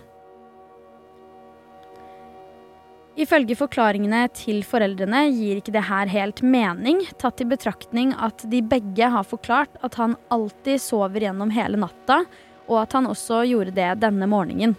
Ifølge 3.19 3.57
forklaringene 3.59 4.29
til 4.31 4.61
foreldrene 4.63 5.25
gir 5.35 5.59
ikke 5.59 5.75
det 5.75 5.89
her 5.89 6.11
helt 6.13 6.39
mening, 6.47 7.01
tatt 7.19 7.41
i 7.43 7.49
betraktning 7.51 8.13
at 8.15 8.45
de 8.47 8.61
begge 8.63 9.09
har 9.11 9.27
forklart 9.27 9.75
at 9.83 9.99
han 9.99 10.15
alltid 10.31 10.79
sover 10.79 11.27
gjennom 11.27 11.51
hele 11.51 11.81
natta, 11.83 12.21
og 12.69 12.77
at 12.85 12.95
han 12.95 13.09
også 13.11 13.43
gjorde 13.49 13.75
det 13.75 13.89
denne 14.05 14.29
morgenen. 14.31 14.77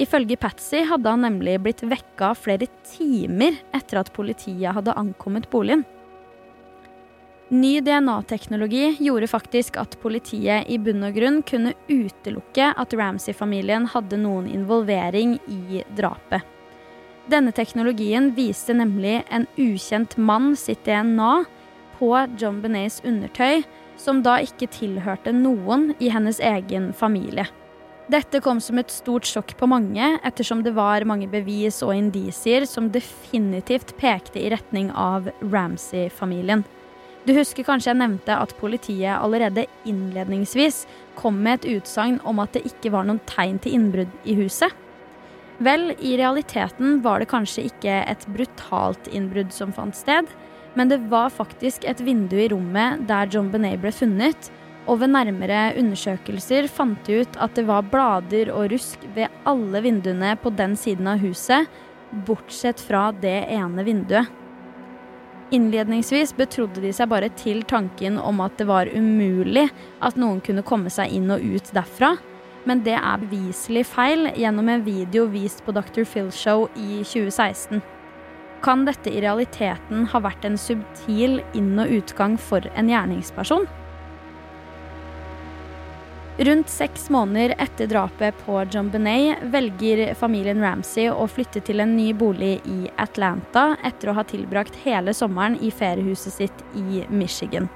Ifølge 0.00 0.36
Patsy 0.40 0.82
hadde 0.88 1.08
han 1.08 1.24
nemlig 1.24 1.58
blitt 1.64 1.80
vekka 1.86 2.34
flere 2.36 2.68
timer 2.84 3.56
etter 3.76 4.02
at 4.02 4.12
politiet 4.12 4.76
hadde 4.76 4.96
ankommet 4.98 5.48
boligen. 5.52 5.86
Ny 7.52 7.80
DNA-teknologi 7.80 8.96
gjorde 8.98 9.26
faktisk 9.28 9.74
at 9.76 9.98
politiet 10.00 10.70
i 10.72 10.78
bunn 10.80 11.02
og 11.04 11.18
grunn 11.18 11.42
kunne 11.44 11.74
utelukke 11.84 12.70
at 12.80 12.96
Ramsay-familien 12.96 13.90
hadde 13.92 14.16
noen 14.22 14.46
involvering 14.48 15.34
i 15.52 15.82
drapet. 15.92 16.40
Denne 17.28 17.52
teknologien 17.52 18.30
viste 18.32 18.72
nemlig 18.72 19.18
en 19.28 19.44
ukjent 19.60 20.16
mann 20.16 20.56
sitt 20.56 20.80
DNA 20.88 21.44
på 22.00 22.14
John 22.40 22.64
Benets 22.64 23.02
undertøy, 23.04 23.66
som 24.00 24.24
da 24.24 24.40
ikke 24.40 24.72
tilhørte 24.72 25.36
noen 25.36 25.90
i 26.00 26.08
hennes 26.08 26.40
egen 26.40 26.94
familie. 26.96 27.50
Dette 28.08 28.40
kom 28.40 28.64
som 28.64 28.80
et 28.80 28.90
stort 28.90 29.28
sjokk 29.28 29.58
på 29.60 29.68
mange, 29.68 30.14
ettersom 30.24 30.64
det 30.64 30.72
var 30.72 31.04
mange 31.04 31.28
bevis 31.28 31.84
og 31.84 31.98
indisier 32.00 32.64
som 32.64 32.88
definitivt 32.88 33.92
pekte 34.00 34.40
i 34.40 34.48
retning 34.56 34.88
av 34.96 35.28
Ramsay-familien. 35.44 36.64
Du 37.22 37.30
husker 37.36 37.62
kanskje 37.62 37.92
jeg 37.92 38.00
nevnte 38.00 38.34
at 38.34 38.52
politiet 38.58 39.14
allerede 39.14 39.68
innledningsvis 39.86 40.80
kom 41.14 41.36
med 41.44 41.60
et 41.60 41.76
utsagn 41.76 42.16
om 42.26 42.40
at 42.42 42.56
det 42.56 42.64
ikke 42.66 42.90
var 42.90 43.06
noen 43.06 43.20
tegn 43.30 43.60
til 43.62 43.76
innbrudd 43.78 44.16
i 44.26 44.34
huset? 44.40 44.74
Vel, 45.62 45.92
i 46.02 46.16
realiteten 46.18 46.98
var 47.04 47.22
det 47.22 47.28
kanskje 47.30 47.68
ikke 47.68 48.00
et 48.10 48.26
brutalt 48.34 49.06
innbrudd 49.14 49.54
som 49.54 49.70
fant 49.76 49.94
sted, 49.94 50.26
men 50.74 50.90
det 50.90 50.98
var 51.12 51.30
faktisk 51.30 51.86
et 51.86 52.02
vindu 52.02 52.34
i 52.40 52.48
rommet 52.50 53.06
der 53.06 53.30
John 53.30 53.52
Benet 53.52 53.78
ble 53.84 53.94
funnet, 53.94 54.50
og 54.90 54.98
ved 54.98 55.12
nærmere 55.14 55.76
undersøkelser 55.78 56.66
fant 56.66 57.06
de 57.06 57.22
ut 57.22 57.38
at 57.38 57.54
det 57.54 57.68
var 57.68 57.86
blader 57.86 58.50
og 58.50 58.72
rusk 58.72 59.06
ved 59.14 59.30
alle 59.46 59.84
vinduene 59.84 60.34
på 60.42 60.50
den 60.58 60.74
siden 60.74 61.06
av 61.12 61.22
huset, 61.22 61.70
bortsett 62.26 62.82
fra 62.82 63.12
det 63.14 63.44
ene 63.54 63.86
vinduet. 63.86 64.41
Innledningsvis 65.52 66.30
betrodde 66.32 66.80
de 66.80 66.90
seg 66.96 67.10
bare 67.12 67.28
til 67.36 67.60
tanken 67.68 68.16
om 68.16 68.38
at 68.40 68.54
det 68.56 68.64
var 68.70 68.88
umulig 68.88 69.66
at 70.00 70.16
noen 70.16 70.40
kunne 70.44 70.64
komme 70.64 70.88
seg 70.92 71.12
inn 71.12 71.28
og 71.34 71.44
ut 71.44 71.68
derfra, 71.76 72.14
men 72.64 72.80
det 72.86 72.94
er 72.96 73.20
beviselig 73.20 73.82
feil 73.90 74.30
gjennom 74.38 74.70
en 74.72 74.84
video 74.86 75.26
vist 75.28 75.60
på 75.66 75.74
Dr. 75.76 76.06
Phil 76.08 76.30
Show 76.32 76.70
i 76.72 77.02
2016. 77.04 77.82
Kan 78.64 78.86
dette 78.86 79.12
i 79.12 79.20
realiteten 79.20 80.06
ha 80.08 80.22
vært 80.24 80.46
en 80.48 80.56
subtil 80.56 81.40
inn- 81.58 81.82
og 81.82 81.92
utgang 82.00 82.38
for 82.40 82.64
en 82.72 82.88
gjerningsperson? 82.88 83.68
Rundt 86.38 86.68
seks 86.68 87.10
måneder 87.10 87.54
etter 87.58 87.86
drapet 87.86 88.34
på 88.46 88.64
John 88.70 88.88
Benet 88.90 89.42
velger 89.52 90.14
familien 90.14 90.62
Ramsay 90.64 91.10
å 91.12 91.26
flytte 91.28 91.60
til 91.60 91.82
en 91.84 91.92
ny 91.92 92.14
bolig 92.16 92.54
i 92.64 92.88
Atlanta 92.96 93.74
etter 93.84 94.08
å 94.08 94.14
ha 94.16 94.24
tilbrakt 94.24 94.78
hele 94.80 95.12
sommeren 95.12 95.58
i 95.60 95.68
feriehuset 95.70 96.32
sitt 96.32 96.64
i 96.72 97.04
Michigan. 97.12 97.68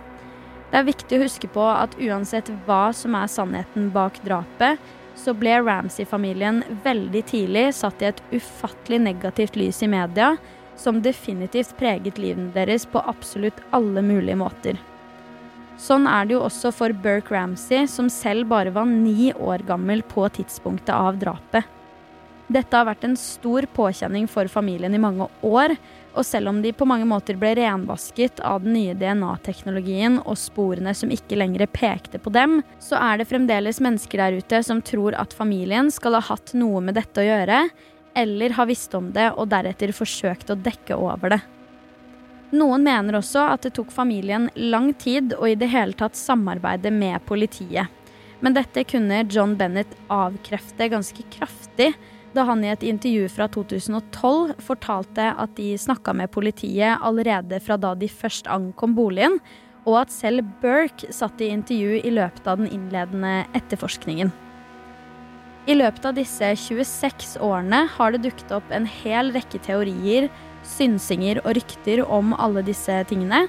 Det 0.73 0.81
er 0.81 0.89
viktig 0.89 1.19
å 1.19 1.27
huske 1.27 1.53
på 1.53 1.69
at 1.69 1.99
uansett 2.01 2.49
hva 2.65 2.89
som 2.97 3.15
er 3.21 3.29
sannheten 3.29 3.93
bak 3.93 4.17
drapet, 4.25 4.81
så 5.17 5.37
ble 5.37 5.61
Ramsay-familien 5.61 6.65
veldig 6.85 7.27
tidlig 7.29 7.69
satt 7.77 8.01
i 8.01 8.09
et 8.09 8.25
ufattelig 8.33 9.05
negativt 9.05 9.57
lys 9.61 9.85
i 9.85 9.93
media, 9.93 10.33
som 10.81 11.05
definitivt 11.05 11.77
preget 11.77 12.17
livene 12.17 12.57
deres 12.57 12.89
på 12.89 13.05
absolutt 13.05 13.61
alle 13.77 14.01
mulige 14.05 14.41
måter. 14.41 14.81
Sånn 15.77 16.07
er 16.09 16.25
det 16.25 16.37
jo 16.37 16.45
også 16.47 16.73
for 16.73 16.93
Burke 17.05 17.35
Ramsey, 17.35 17.85
som 17.91 18.09
selv 18.13 18.49
bare 18.49 18.73
var 18.73 18.89
ni 18.89 19.33
år 19.33 19.65
gammel 19.69 20.01
på 20.09 20.25
tidspunktet 20.39 20.95
av 20.97 21.19
drapet. 21.21 21.69
Dette 22.47 22.79
har 22.79 22.87
vært 22.87 23.05
en 23.05 23.17
stor 23.19 23.67
påkjenning 23.75 24.29
for 24.31 24.47
familien 24.49 24.95
i 24.95 25.01
mange 25.03 25.27
år, 25.45 25.75
og 26.17 26.25
selv 26.25 26.49
om 26.53 26.61
de 26.63 26.71
på 26.73 26.87
mange 26.89 27.05
måter 27.09 27.37
ble 27.37 27.51
renvasket 27.59 28.39
av 28.41 28.63
den 28.65 28.77
nye 28.77 28.95
DNA-teknologien 28.97 30.21
og 30.23 30.39
sporene 30.41 30.95
som 30.97 31.11
ikke 31.13 31.37
lenger 31.37 31.67
pekte 31.69 32.21
på 32.23 32.31
dem, 32.33 32.61
så 32.81 33.01
er 33.03 33.19
det 33.19 33.29
fremdeles 33.29 33.83
mennesker 33.85 34.23
der 34.23 34.39
ute 34.39 34.63
som 34.65 34.81
tror 34.81 35.19
at 35.19 35.35
familien 35.37 35.91
skal 35.93 36.17
ha 36.17 36.23
hatt 36.31 36.55
noe 36.57 36.81
med 36.87 36.97
dette 36.97 37.21
å 37.21 37.27
gjøre, 37.27 37.67
eller 38.17 38.57
har 38.57 38.71
visst 38.71 38.95
om 38.97 39.11
det 39.13 39.29
og 39.35 39.51
deretter 39.53 39.93
forsøkt 39.93 40.55
å 40.55 40.57
dekke 40.57 40.97
over 40.97 41.37
det. 41.37 41.43
Noen 42.55 42.85
mener 42.87 43.19
også 43.19 43.43
at 43.51 43.65
det 43.67 43.73
tok 43.75 43.91
familien 43.91 44.47
lang 44.55 44.93
tid 44.95 45.35
å 45.35 45.49
i 45.51 45.57
det 45.59 45.71
hele 45.73 45.97
tatt 45.99 46.19
samarbeide 46.19 46.93
med 46.95 47.25
politiet. 47.27 47.91
Men 48.41 48.55
dette 48.55 48.85
kunne 48.87 49.25
John 49.33 49.57
Bennett 49.59 49.97
avkrefte 50.13 50.91
ganske 50.93 51.25
kraftig 51.33 51.95
da 52.37 52.45
han 52.47 52.63
i 52.65 52.71
et 52.71 52.85
intervju 52.85 53.31
fra 53.33 53.49
2012 53.49 54.59
fortalte 54.63 55.31
at 55.33 55.55
de 55.57 55.73
snakka 55.81 56.13
med 56.15 56.31
politiet 56.35 57.01
allerede 57.01 57.59
fra 57.65 57.79
da 57.81 57.95
de 57.97 58.11
først 58.13 58.51
ankom 58.53 58.95
boligen, 58.95 59.39
og 59.87 60.03
at 60.03 60.13
selv 60.13 60.45
Burke 60.61 61.09
satt 61.15 61.41
i 61.41 61.49
intervju 61.55 62.03
i 62.03 62.13
løpet 62.13 62.47
av 62.51 62.61
den 62.61 62.69
innledende 62.69 63.47
etterforskningen. 63.57 64.33
I 65.67 65.75
løpet 65.75 66.05
av 66.07 66.19
disse 66.19 66.53
26 66.61 67.39
årene 67.43 67.87
har 67.97 68.13
det 68.13 68.23
dukket 68.27 68.53
opp 68.55 68.69
en 68.75 68.87
hel 68.87 69.33
rekke 69.35 69.59
teorier 69.65 70.29
synsinger 70.67 71.41
og 71.45 71.55
rykter 71.59 72.03
om 72.05 72.35
alle 72.35 72.65
disse 72.67 72.99
tingene. 73.11 73.47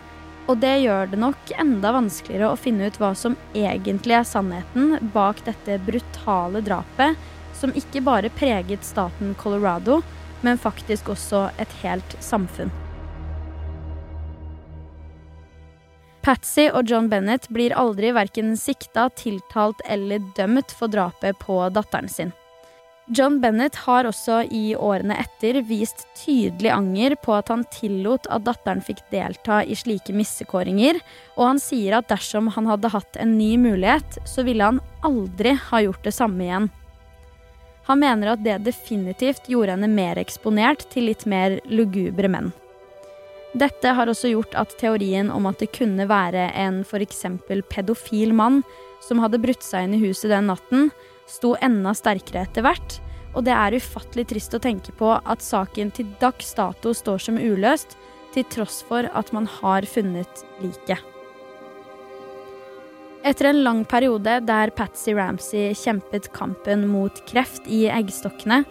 Og 0.48 0.62
det 0.64 0.78
gjør 0.86 1.10
det 1.12 1.20
nok 1.20 1.52
enda 1.60 1.92
vanskeligere 1.96 2.54
å 2.54 2.60
finne 2.60 2.88
ut 2.88 3.00
hva 3.02 3.12
som 3.18 3.36
egentlig 3.58 4.16
er 4.16 4.28
sannheten 4.28 5.10
bak 5.14 5.44
dette 5.48 5.76
brutale 5.84 6.64
drapet, 6.64 7.18
som 7.58 7.74
ikke 7.76 8.04
bare 8.06 8.32
preget 8.32 8.86
staten 8.86 9.36
Colorado, 9.42 10.02
men 10.46 10.60
faktisk 10.62 11.10
også 11.12 11.48
et 11.60 11.80
helt 11.82 12.18
samfunn. 12.24 12.72
Patsy 16.28 16.66
og 16.68 16.90
John 16.92 17.08
Bennett 17.08 17.48
blir 17.56 17.72
aldri 17.72 18.12
verken 18.12 18.56
sikta, 18.60 19.08
tiltalt 19.16 19.80
eller 19.88 20.20
dømt 20.36 20.74
for 20.76 20.92
drapet 20.92 21.40
på 21.40 21.62
datteren 21.72 22.12
sin. 22.12 22.34
John 23.10 23.39
Bennett 23.39 23.76
har 23.76 24.04
også 24.04 24.41
i 24.52 24.74
årene 24.76 25.15
etter 25.22 25.62
vist 25.63 26.04
tydelig 26.20 26.74
anger 26.74 27.13
på 27.24 27.38
at 27.38 27.48
han 27.48 27.63
tillot 27.72 28.28
at 28.28 28.43
datteren 28.43 28.82
fikk 28.84 29.00
delta 29.13 29.62
i 29.63 29.78
slike 29.80 30.12
missekåringer, 30.12 31.00
og 31.39 31.43
han 31.54 31.62
sier 31.63 31.96
at 31.96 32.10
dersom 32.12 32.50
han 32.58 32.67
hadde 32.67 32.91
hatt 32.91 33.15
en 33.15 33.38
ny 33.39 33.54
mulighet, 33.63 34.20
så 34.28 34.43
ville 34.43 34.67
han 34.67 34.82
aldri 35.08 35.56
ha 35.70 35.82
gjort 35.86 36.04
det 36.04 36.15
samme 36.20 36.43
igjen. 36.43 36.70
Han 37.88 38.04
mener 38.04 38.34
at 38.34 38.43
det 38.43 38.60
definitivt 38.65 39.48
gjorde 39.48 39.78
henne 39.78 39.88
mer 39.88 40.20
eksponert 40.20 40.84
til 40.91 41.08
litt 41.08 41.24
mer 41.24 41.62
lugubre 41.72 42.28
menn. 42.28 42.52
Dette 43.56 43.93
har 43.96 44.12
også 44.12 44.34
gjort 44.34 44.58
at 44.60 44.76
teorien 44.82 45.32
om 45.32 45.48
at 45.48 45.63
det 45.63 45.72
kunne 45.72 46.10
være 46.12 46.50
en 46.60 46.84
f.eks. 46.84 47.24
pedofil 47.72 48.36
mann 48.36 48.65
som 49.08 49.24
hadde 49.24 49.39
brutt 49.39 49.63
seg 49.63 49.88
inn 49.88 49.96
i 49.96 50.04
huset 50.04 50.34
den 50.34 50.52
natten, 50.52 50.91
sto 51.28 51.56
enda 51.63 51.94
sterkere 51.98 52.46
etter 52.48 52.66
hvert, 52.66 53.00
og 53.36 53.46
det 53.46 53.54
er 53.54 53.78
ufattelig 53.78 54.28
trist 54.32 54.56
å 54.58 54.62
tenke 54.63 54.94
på 54.98 55.12
at 55.18 55.44
saken 55.46 55.92
til 55.94 56.10
dags 56.22 56.54
dato 56.58 56.94
står 56.96 57.22
som 57.28 57.38
uløst, 57.38 57.98
til 58.34 58.46
tross 58.52 58.82
for 58.86 59.08
at 59.18 59.32
man 59.34 59.48
har 59.60 59.86
funnet 59.90 60.44
liket. 60.62 61.00
Etter 63.28 63.50
en 63.50 63.63
lang 63.66 63.82
periode 63.90 64.38
der 64.48 64.72
Patsy 64.76 65.16
Ramsey 65.18 65.74
kjempet 65.76 66.30
kampen 66.36 66.86
mot 66.88 67.24
kreft 67.28 67.66
i 67.68 67.88
eggstokkene, 67.92 68.62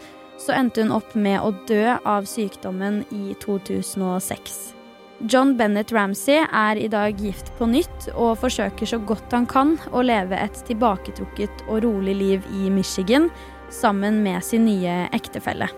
så 0.40 0.54
endte 0.56 0.84
hun 0.84 0.94
opp 0.96 1.16
med 1.16 1.40
å 1.40 1.52
dø 1.68 1.96
av 2.04 2.28
sykdommen 2.30 3.02
i 3.12 3.34
2006. 3.42 4.75
John 5.18 5.56
Bennett 5.56 5.92
Ramsey 5.92 6.44
er 6.52 6.76
i 6.76 6.88
dag 6.92 7.20
gift 7.20 7.48
på 7.56 7.66
nytt 7.70 8.10
og 8.12 8.36
forsøker 8.42 8.88
så 8.88 8.98
godt 9.00 9.32
han 9.32 9.46
kan 9.48 9.74
å 9.96 10.02
leve 10.04 10.36
et 10.36 10.60
tilbaketrukket 10.68 11.64
og 11.70 11.80
rolig 11.86 12.16
liv 12.18 12.48
i 12.52 12.68
Michigan 12.70 13.30
sammen 13.72 14.20
med 14.22 14.44
sin 14.44 14.66
nye 14.68 15.06
ektefelle. 15.16 15.70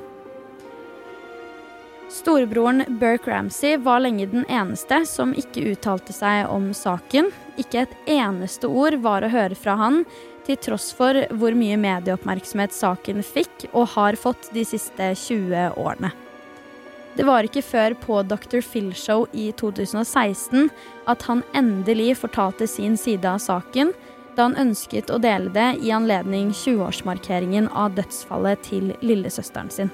Storebroren 2.11 2.83
Burke 2.99 3.31
Ramsey 3.31 3.77
var 3.77 4.03
lenge 4.03 4.27
den 4.27 4.47
eneste 4.49 5.05
som 5.07 5.37
ikke 5.37 5.69
uttalte 5.75 6.17
seg 6.17 6.49
om 6.51 6.73
saken. 6.75 7.31
Ikke 7.61 7.85
et 7.85 7.97
eneste 8.11 8.67
ord 8.67 8.97
var 9.05 9.23
å 9.23 9.31
høre 9.31 9.55
fra 9.55 9.77
han, 9.79 10.03
til 10.49 10.59
tross 10.65 10.89
for 10.97 11.15
hvor 11.37 11.55
mye 11.55 11.77
medieoppmerksomhet 11.79 12.75
saken 12.75 13.21
fikk 13.23 13.69
og 13.75 13.93
har 13.95 14.19
fått 14.19 14.51
de 14.57 14.65
siste 14.67 15.13
20 15.29 15.77
årene. 15.79 16.11
Det 17.19 17.25
var 17.27 17.43
ikke 17.43 17.65
før 17.67 17.97
på 17.99 18.21
Dr. 18.31 18.61
Phil 18.63 18.93
Show 18.95 19.25
i 19.35 19.49
2016 19.59 20.69
at 21.11 21.25
han 21.27 21.41
endelig 21.59 22.13
fortalte 22.21 22.69
sin 22.71 22.95
side 22.97 23.27
av 23.27 23.41
saken, 23.43 23.91
da 24.37 24.45
han 24.47 24.55
ønsket 24.63 25.11
å 25.11 25.19
dele 25.19 25.51
det 25.51 25.67
i 25.83 25.91
anledning 25.91 26.53
20-årsmarkeringen 26.55 27.67
av 27.75 27.97
dødsfallet 27.97 28.63
til 28.69 28.93
lillesøsteren 29.03 29.73
sin. 29.75 29.91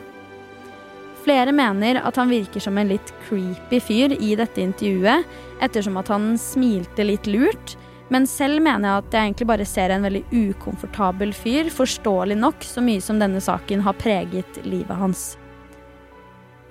Flere 1.25 1.55
mener 1.57 2.03
at 2.05 2.21
han 2.21 2.29
virker 2.29 2.61
som 2.61 2.77
en 2.77 2.93
litt 2.93 3.15
creepy 3.25 3.81
fyr 3.81 4.13
i 4.19 4.35
dette 4.37 4.61
intervjuet, 4.61 5.25
ettersom 5.65 5.97
at 5.97 6.13
han 6.13 6.35
smilte 6.37 7.09
litt 7.09 7.31
lurt, 7.31 7.79
Men 8.13 8.27
selv 8.29 8.61
mener 8.61 8.85
jeg 8.85 9.01
at 9.01 9.15
jeg 9.17 9.31
egentlig 9.31 9.47
bare 9.49 9.65
ser 9.65 9.91
en 9.95 10.05
veldig 10.05 10.21
ukomfortabel 10.29 11.33
fyr, 11.33 11.71
forståelig 11.73 12.37
nok, 12.37 12.61
så 12.61 12.85
mye 12.85 13.01
som 13.01 13.17
denne 13.19 13.41
saken 13.41 13.81
har 13.81 13.97
preget 13.97 14.61
livet 14.69 15.01
hans. 15.01 15.25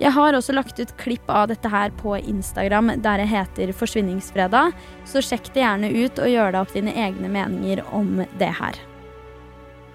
Jeg 0.03 0.11
har 0.11 0.35
også 0.35 0.51
lagt 0.51 0.79
ut 0.83 0.89
klipp 0.99 1.29
av 1.31 1.45
dette 1.47 1.69
her 1.71 1.93
på 1.95 2.17
Instagram 2.19 2.89
der 2.99 3.21
det 3.21 3.29
heter 3.31 3.69
Forsvinningsfredag, 3.71 4.73
så 5.07 5.21
sjekk 5.23 5.47
det 5.53 5.61
gjerne 5.63 5.91
ut 5.95 6.19
og 6.19 6.27
gjør 6.27 6.51
deg 6.51 6.59
opp 6.59 6.73
dine 6.75 6.95
egne 7.05 7.29
meninger 7.31 7.79
om 7.95 8.17
det 8.41 8.49
her. 8.57 8.81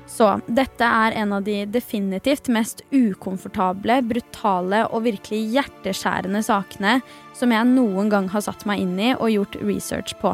Så 0.08 0.30
dette 0.48 0.88
er 0.88 1.12
en 1.20 1.34
av 1.36 1.44
de 1.44 1.58
definitivt 1.68 2.48
mest 2.48 2.80
ukomfortable, 2.88 4.00
brutale 4.08 4.86
og 4.88 5.04
virkelig 5.04 5.42
hjerteskjærende 5.52 6.40
sakene 6.46 6.94
som 7.36 7.52
jeg 7.52 7.68
noen 7.74 8.08
gang 8.08 8.32
har 8.32 8.46
satt 8.48 8.64
meg 8.64 8.80
inn 8.86 8.96
i 8.96 9.12
og 9.12 9.28
gjort 9.34 9.60
research 9.60 10.16
på. 10.22 10.32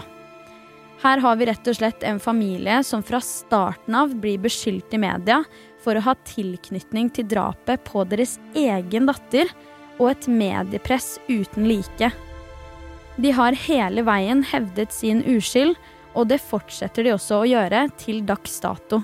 Her 1.02 1.18
har 1.18 1.34
vi 1.36 1.50
rett 1.50 1.66
og 1.66 1.74
slett 1.76 2.06
en 2.06 2.22
familie 2.22 2.78
som 2.86 3.02
fra 3.02 3.18
starten 3.18 3.98
av 3.98 4.14
blir 4.22 4.38
beskyldt 4.46 4.94
i 4.94 5.02
media 5.02 5.42
for 5.84 5.96
å 5.96 6.04
ha 6.06 6.16
tilknytning 6.26 7.10
til 7.14 7.28
drapet 7.28 7.84
på 7.86 8.04
deres 8.08 8.38
egen 8.56 9.08
datter, 9.10 9.50
og 10.00 10.10
et 10.10 10.26
mediepress 10.26 11.18
uten 11.28 11.68
like. 11.68 12.10
De 13.14 13.30
har 13.30 13.54
hele 13.68 14.02
veien 14.02 14.42
hevdet 14.50 14.94
sin 14.94 15.22
uskyld, 15.22 15.76
og 16.14 16.30
det 16.30 16.40
fortsetter 16.42 17.06
de 17.06 17.14
også 17.14 17.42
å 17.42 17.46
gjøre 17.46 17.86
til 18.00 18.24
dags 18.26 18.56
dato. 18.62 19.02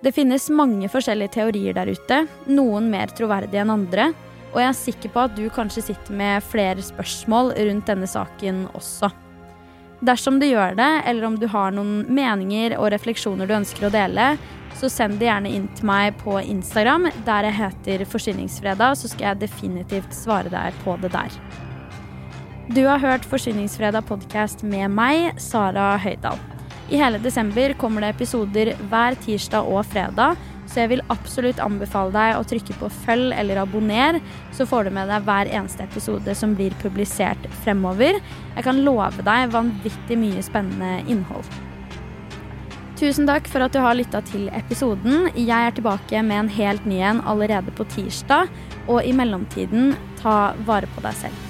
Det 0.00 0.14
finnes 0.16 0.48
mange 0.54 0.88
forskjellige 0.88 1.36
teorier 1.36 1.76
der 1.76 1.90
ute, 1.92 2.24
noen 2.48 2.88
mer 2.90 3.12
troverdige 3.14 3.62
enn 3.62 3.74
andre, 3.74 4.10
og 4.50 4.58
jeg 4.58 4.70
er 4.70 4.78
sikker 4.78 5.12
på 5.14 5.24
at 5.28 5.34
du 5.36 5.44
kanskje 5.54 5.90
sitter 5.90 6.16
med 6.16 6.42
flere 6.42 6.82
spørsmål 6.82 7.52
rundt 7.60 7.90
denne 7.90 8.08
saken 8.10 8.64
også. 8.74 9.12
Dersom 10.00 10.38
du 10.40 10.46
gjør 10.48 10.78
det, 10.78 10.88
eller 11.10 11.26
om 11.28 11.34
du 11.36 11.44
har 11.52 11.74
noen 11.76 12.06
meninger 12.08 12.72
og 12.78 12.88
refleksjoner 12.94 13.44
du 13.44 13.52
ønsker 13.58 13.84
å 13.84 13.92
dele, 13.92 14.30
så 14.80 14.88
send 14.88 15.18
det 15.20 15.26
gjerne 15.28 15.50
inn 15.52 15.66
til 15.76 15.88
meg 15.90 16.16
på 16.22 16.38
Instagram, 16.40 17.10
der 17.26 17.50
jeg 17.50 17.58
heter 17.58 18.04
Forsyningsfredag, 18.08 18.96
så 18.96 19.10
skal 19.12 19.26
jeg 19.28 19.42
definitivt 19.42 20.16
svare 20.16 20.48
deg 20.48 20.78
på 20.86 20.94
det 21.02 21.12
der. 21.12 21.36
Du 22.72 22.80
har 22.86 23.02
hørt 23.02 23.28
Forsyningsfredag 23.28 24.08
podkast 24.08 24.64
med 24.64 24.88
meg, 24.94 25.34
Sara 25.42 25.92
Høydahl. 26.00 26.40
I 26.88 26.98
hele 26.98 27.20
desember 27.20 27.74
kommer 27.76 28.06
det 28.06 28.14
episoder 28.14 28.72
hver 28.88 29.18
tirsdag 29.20 29.68
og 29.68 29.84
fredag, 29.90 30.40
så 30.70 30.84
jeg 30.84 30.92
vil 30.92 31.02
absolutt 31.10 31.60
anbefale 31.62 32.14
deg 32.14 32.36
å 32.38 32.44
trykke 32.46 32.76
på 32.78 32.90
følg 33.02 33.34
eller 33.34 33.58
abonner, 33.64 34.20
så 34.54 34.66
får 34.68 34.86
du 34.86 34.94
med 34.94 35.10
deg 35.10 35.26
hver 35.26 35.50
eneste 35.50 35.82
episode 35.86 36.36
som 36.38 36.54
blir 36.58 36.76
publisert 36.82 37.50
fremover. 37.64 38.20
Jeg 38.54 38.66
kan 38.66 38.84
love 38.86 39.26
deg 39.26 39.50
vanvittig 39.56 40.20
mye 40.20 40.44
spennende 40.46 41.00
innhold. 41.10 41.48
Tusen 43.00 43.24
takk 43.24 43.46
for 43.48 43.64
at 43.64 43.72
du 43.72 43.80
har 43.80 43.96
lytta 43.96 44.20
til 44.28 44.50
episoden. 44.52 45.30
Jeg 45.32 45.56
er 45.56 45.72
tilbake 45.72 46.20
med 46.20 46.44
en 46.44 46.50
helt 46.52 46.84
ny 46.84 47.00
en 47.00 47.22
allerede 47.24 47.72
på 47.72 47.88
tirsdag. 47.96 48.52
Og 48.92 49.00
i 49.06 49.14
mellomtiden, 49.16 49.94
ta 50.20 50.52
vare 50.68 50.90
på 50.92 51.06
deg 51.06 51.16
selv. 51.24 51.49